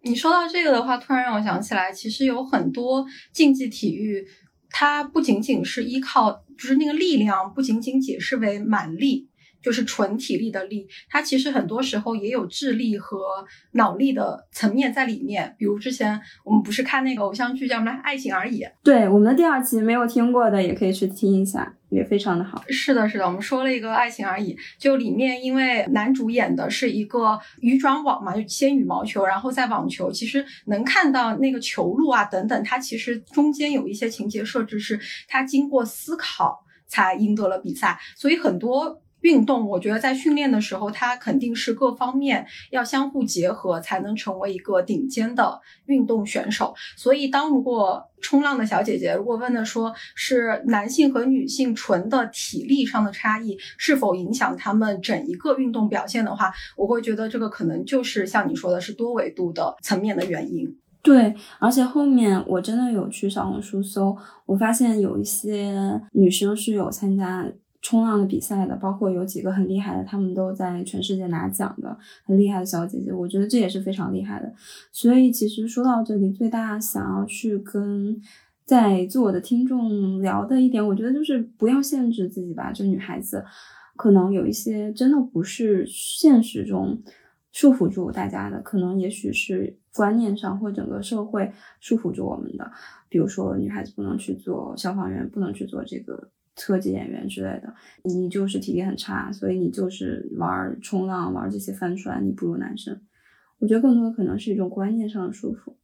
[0.04, 4.28] 你说到这个的话，突然让我想起来，其实有很多竞技体育，
[4.70, 9.28] 它不仅仅是依靠，就是那个力量，不仅仅解释为蛮力。
[9.68, 13.20] 就是纯体力的力，它其实很多时候也有智力和
[13.74, 15.54] 脑力的层面在里面。
[15.58, 18.64] 比如之前我们不是看那个偶像剧叫什么《爱情而已》？
[18.82, 22.64] 对，我们的第二期没有听过的也可以去听一下，也非常的好。
[22.70, 34.98] 是的，是的，我们说了一个《爱情而已》，就里面因为男主演的是一个羽转网嘛，就先羽毛球，然后再网球，其实能看到那个球路啊等等，它其实中间有一些情节设置是
[35.28, 39.02] 他经过思考才赢得了比赛，所以很多。
[39.28, 46.74] 运动，我觉得在训练的时候，它肯定是各方面要相互结合，才能成为一个顶尖的运动选手。
[46.96, 60.78] 所以，当如果冲浪的小姐姐如果问的说是男性和女性纯的体力上的差异是否影响他们整一个运动表现的话，我会觉得这个可能就是像你说的是多维度的层面的原因。
[61.04, 64.16] 对，而且后面我真的有去小红书搜，
[64.46, 67.46] 我发现有一些女生是有参加。
[67.82, 74.54] 冲浪的比赛的，包括有几个很厉害的，他们都在全世界拿奖的，很厉害的小姐姐，我觉得这也是非常厉害的。
[74.92, 78.20] 所以其实说到这里，最大想要去跟
[78.66, 82.72] 在座的听众聊的一点，我觉得就是不要限制自己吧。
[82.74, 83.46] 就女孩子，
[83.96, 87.02] 可能有一些真的不是现实中
[87.54, 91.50] 束缚住大家的，可能也许是观念上或整个社会
[91.80, 92.70] 束缚住我们的。
[93.08, 96.28] 比如说，女孩子不能去做消防员，不能去做这个。
[96.58, 103.00] 特技演员之类的，你就是体力很差，所以你就是玩冲浪、玩这些帆船，你不如男生。
[103.60, 105.77] 我觉得更多的可能是一种观念上的束缚。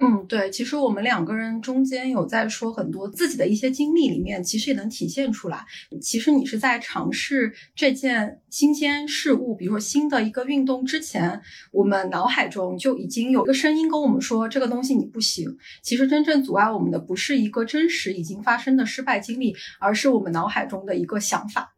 [0.00, 5.64] 嗯，对，其实我们两个人中间有在说很多自己的一些经历，里面其实也能体现出来。
[6.00, 11.40] 其实你是在尝试这件新鲜事物，比如说新的一个运动之前，
[11.72, 15.48] 我们脑海中就已经有一个声音跟我们说这个东西你不行。
[15.82, 21.74] 其实真正阻碍我们的不是一个真实已经发生的失败经历，而是我们脑海中的一个想法。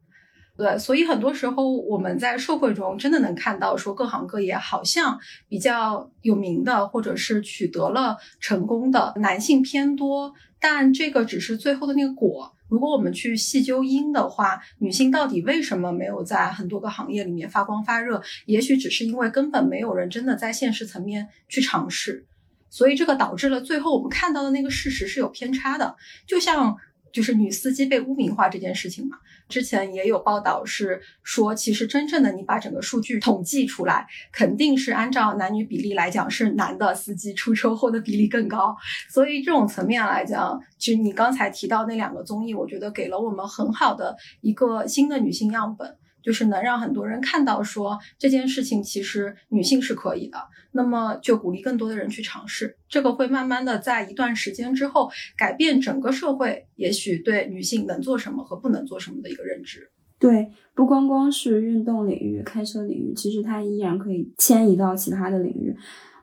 [0.57, 18.23] 对，所以很多时候我们在社会中真的能看到，说各行各业好像比较有名的，或者是取得了成功的男性偏多，但这个只是最后的那个果，如果我们去细究因的话，女性到底为什么没有在很多个行业里面发光发热？
[18.45, 22.27] 也许只是因为根本没有人真的在现实层面去尝试，
[22.69, 25.97] 所以这个导致了最后我们看到的那个事实是有偏差的。
[26.27, 26.77] 就像
[27.13, 29.17] 就是女司机被污名化这件事情嘛，
[29.49, 38.77] 之前也有报道是说，其实真正的你把整个数据统计出来，肯定是按照男女比例来讲，是男的司机出车祸的比例更高。
[39.09, 45.97] 所以这种层面来讲，其实你刚才提到那两个综艺，我觉得给了我们很好的一个新的女性样本。
[46.23, 50.39] 就是能让很多人看到，说这件事情其实女性是可以的，
[50.73, 59.91] 那么就鼓励更多的人去尝试，这个会慢慢的在一段时间之后改变整个社会，也许对女性能做什么和不能做什么的一个认知。
[60.19, 65.75] 对，不光光是运动领域、开车领域，其实它依然可以迁移到其他的领域，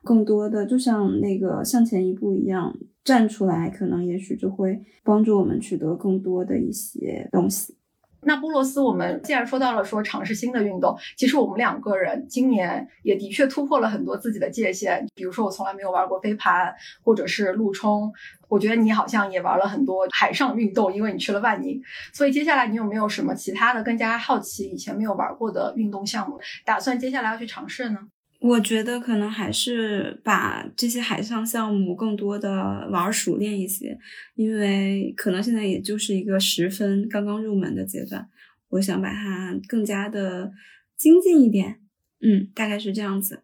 [0.04, 7.76] 更多的就像那个向前一步一样站出来，可能也许就会帮助我们取得更多的一些东西。
[8.22, 15.06] 那波罗斯，我们既然说到了说尝试新的运动，其实我们两个人今年也的确突破了很多自己的界限。
[15.16, 18.12] 比如说，我从来没有玩过飞盘，或者是陆冲。
[18.50, 21.82] 我觉得你好像也玩了很多海上运动，因为你去了万宁。
[22.14, 28.00] 所以接下来你有没有什么其他的更加好奇、以前没有玩过的运动项目，打算接下来要去尝试呢？
[28.40, 33.98] 我觉得可能还是把这些海上项目更多的玩熟练一些，
[34.36, 38.30] 因为可能现在也就是一个十分刚刚入门的阶段，
[38.70, 40.52] 我想把它更加的
[40.96, 41.80] 精进一点。
[42.22, 43.44] 嗯，大概是这样子。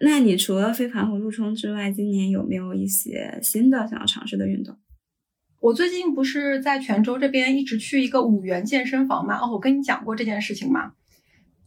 [0.00, 4.76] 那你除了飞盘和陆冲之外，今年有没有一些新的想要尝试的运动？
[5.60, 9.36] 我最近不是在泉州这边一直去一个五元健身房嘛？
[9.40, 10.92] 哦，我跟你讲过这件事情吗？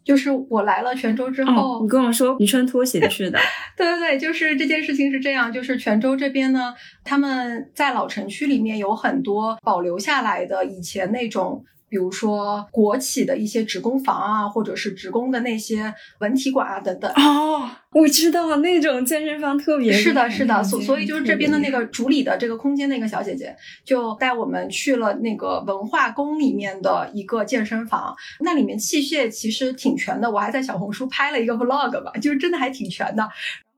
[0.03, 3.39] 就是我来了泉州之后，你跟我说 你穿拖鞋去的。
[3.77, 6.73] 对对对，就是这件事情是这样，就是泉州这边呢，
[7.03, 11.63] 他们在老城区里面有很多保留下来的以前那种。
[11.91, 17.11] 比如说国企的一些职工房啊，或者是职工的那些文体馆啊等等。
[17.17, 33.31] 哦，我知道那种健身房特别是的，是的，所所以就是这边的那个主理的这个空间那个小姐姐，就带我们去了那个文化宫里面的一个健身房，那里面器械其实挺全的，我还在小红书拍了一个 vlog 吧，就是真的还挺全的，然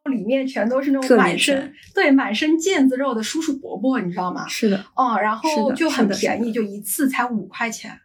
[0.06, 4.48] 后里面全都是那种满身对满身腱子肉的叔叔伯伯，你知道吗？
[4.48, 8.00] 是的，嗯，然后就很便宜，就一次才五块钱。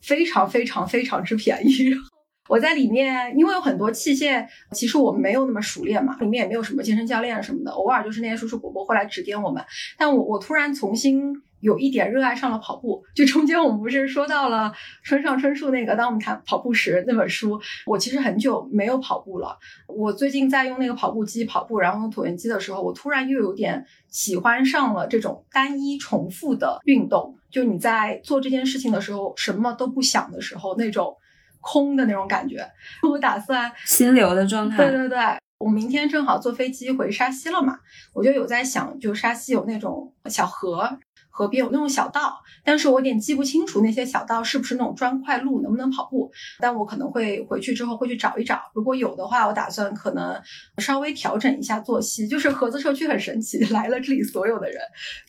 [0.00, 1.92] 非常非常非常之便宜。
[2.48, 9.64] 我在里面，因为有很多器械，其实我们没有那么熟练嘛，里面也没有什么健身教练什么的，偶尔就是那些叔叔伯伯会来指点我们。
[9.96, 13.02] 但我我突然重新有一点热爱上了跑步。
[13.14, 14.72] 就中间我们不是说到了
[15.04, 19.58] 村上春树那个《当我们谈跑步时》那本书，我其实很久没有跑步了。
[19.86, 27.36] 我最近在用那个跑步机跑步，然后用椭圆机的时候，我突然又有点喜欢上了这种单一重复的运动。
[27.50, 31.16] 就你在做这件事情的时候，什么都不想的时候，那种
[31.60, 32.64] 空的那种感觉。
[33.02, 34.76] 我打算心流的状态。
[34.76, 35.18] 对对对，
[35.58, 37.76] 我明天正好坐飞机回沙溪了嘛，
[38.12, 40.88] 我就有在想，就沙溪有那种小河。
[41.30, 46.30] 河边有那种小道，但是我有点记不清楚那些小道是不是那种砖块路，能不能跑步？
[46.58, 50.38] 但我可能会回去之后会去找一找，如果有的话，我打算可能
[50.78, 52.26] 稍微调整一下作息。
[52.28, 54.78] 就是盒子社区很神奇， 来了这里所有的人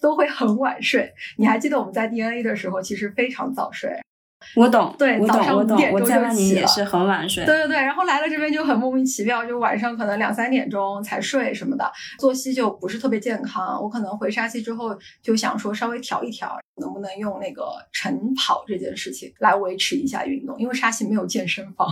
[0.01, 1.13] 都会很晚睡。
[1.37, 4.00] 你还记得我们在 DNA 的时候，其实非常早睡。
[4.55, 7.45] 我懂，对，早上五点钟就起也是很晚睡。
[7.45, 11.89] 对对对，然后来了这边就很莫名其妙，就晚上可能两三点钟才睡什么的，
[12.19, 13.81] 作息就不是特别健康。
[13.81, 21.87] 我可能回沙溪之后就想说稍微调一调，能不能用那个晨跑这件事情来维持一下运动，因为沙溪没有健身房。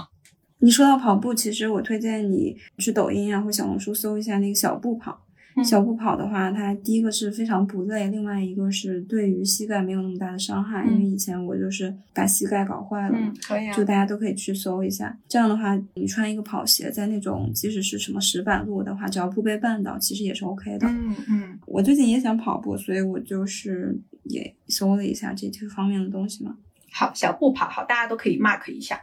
[0.61, 5.21] 你说到跑步，其实我推荐你去抖音啊或小红书搜一下那个小步跑。
[5.63, 10.85] 小步跑的话，它第一个是非常不累，另外一个是对于膝盖没有那么大的伤害。
[10.85, 15.17] 因为以前我就是把膝盖搞坏了，可以，啊就大家都可以去搜一下。
[15.27, 20.87] 这样的话，你穿一个跑鞋，在那种即使是什么石板路的话，只要不被绊倒，其实也是 OK 的。
[20.87, 21.59] 嗯嗯。
[21.65, 26.55] 我最近也想跑步，所以我就是也搜了一下这这方面的东西嘛。
[26.91, 28.99] 好，小步跑，好，大家都可以 mark 一下。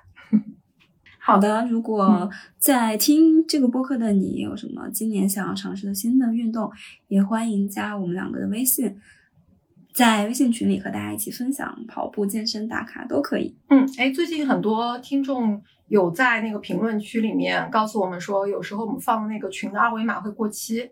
[1.26, 6.70] 好的，如果在听这个播客的你有什么今年想要尝试的新的运动，
[7.08, 8.96] 也欢迎加我们两个的微信，
[9.92, 13.56] 在微信群里和大家一起分享跑步、健身打卡都可以。
[13.70, 20.88] 嗯，哎，最近很多听众有在那个评论区里面告诉我们说，有时候我们放的那个群的二维码会过期，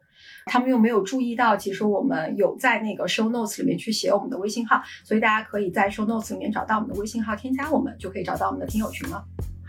[0.46, 9.24] 他们又没有注意到，其实我们有在那个 show notes 里面去写我们的微信号，所以大家可以在 show notes 里面找到我们的微信号，添加我们就可以找到我们的听友群了。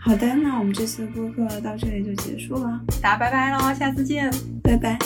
[0.06, 4.30] 好的，那我们这次的播客到这里就结束了，大家拜拜喽，下次见，
[4.62, 4.96] 拜拜。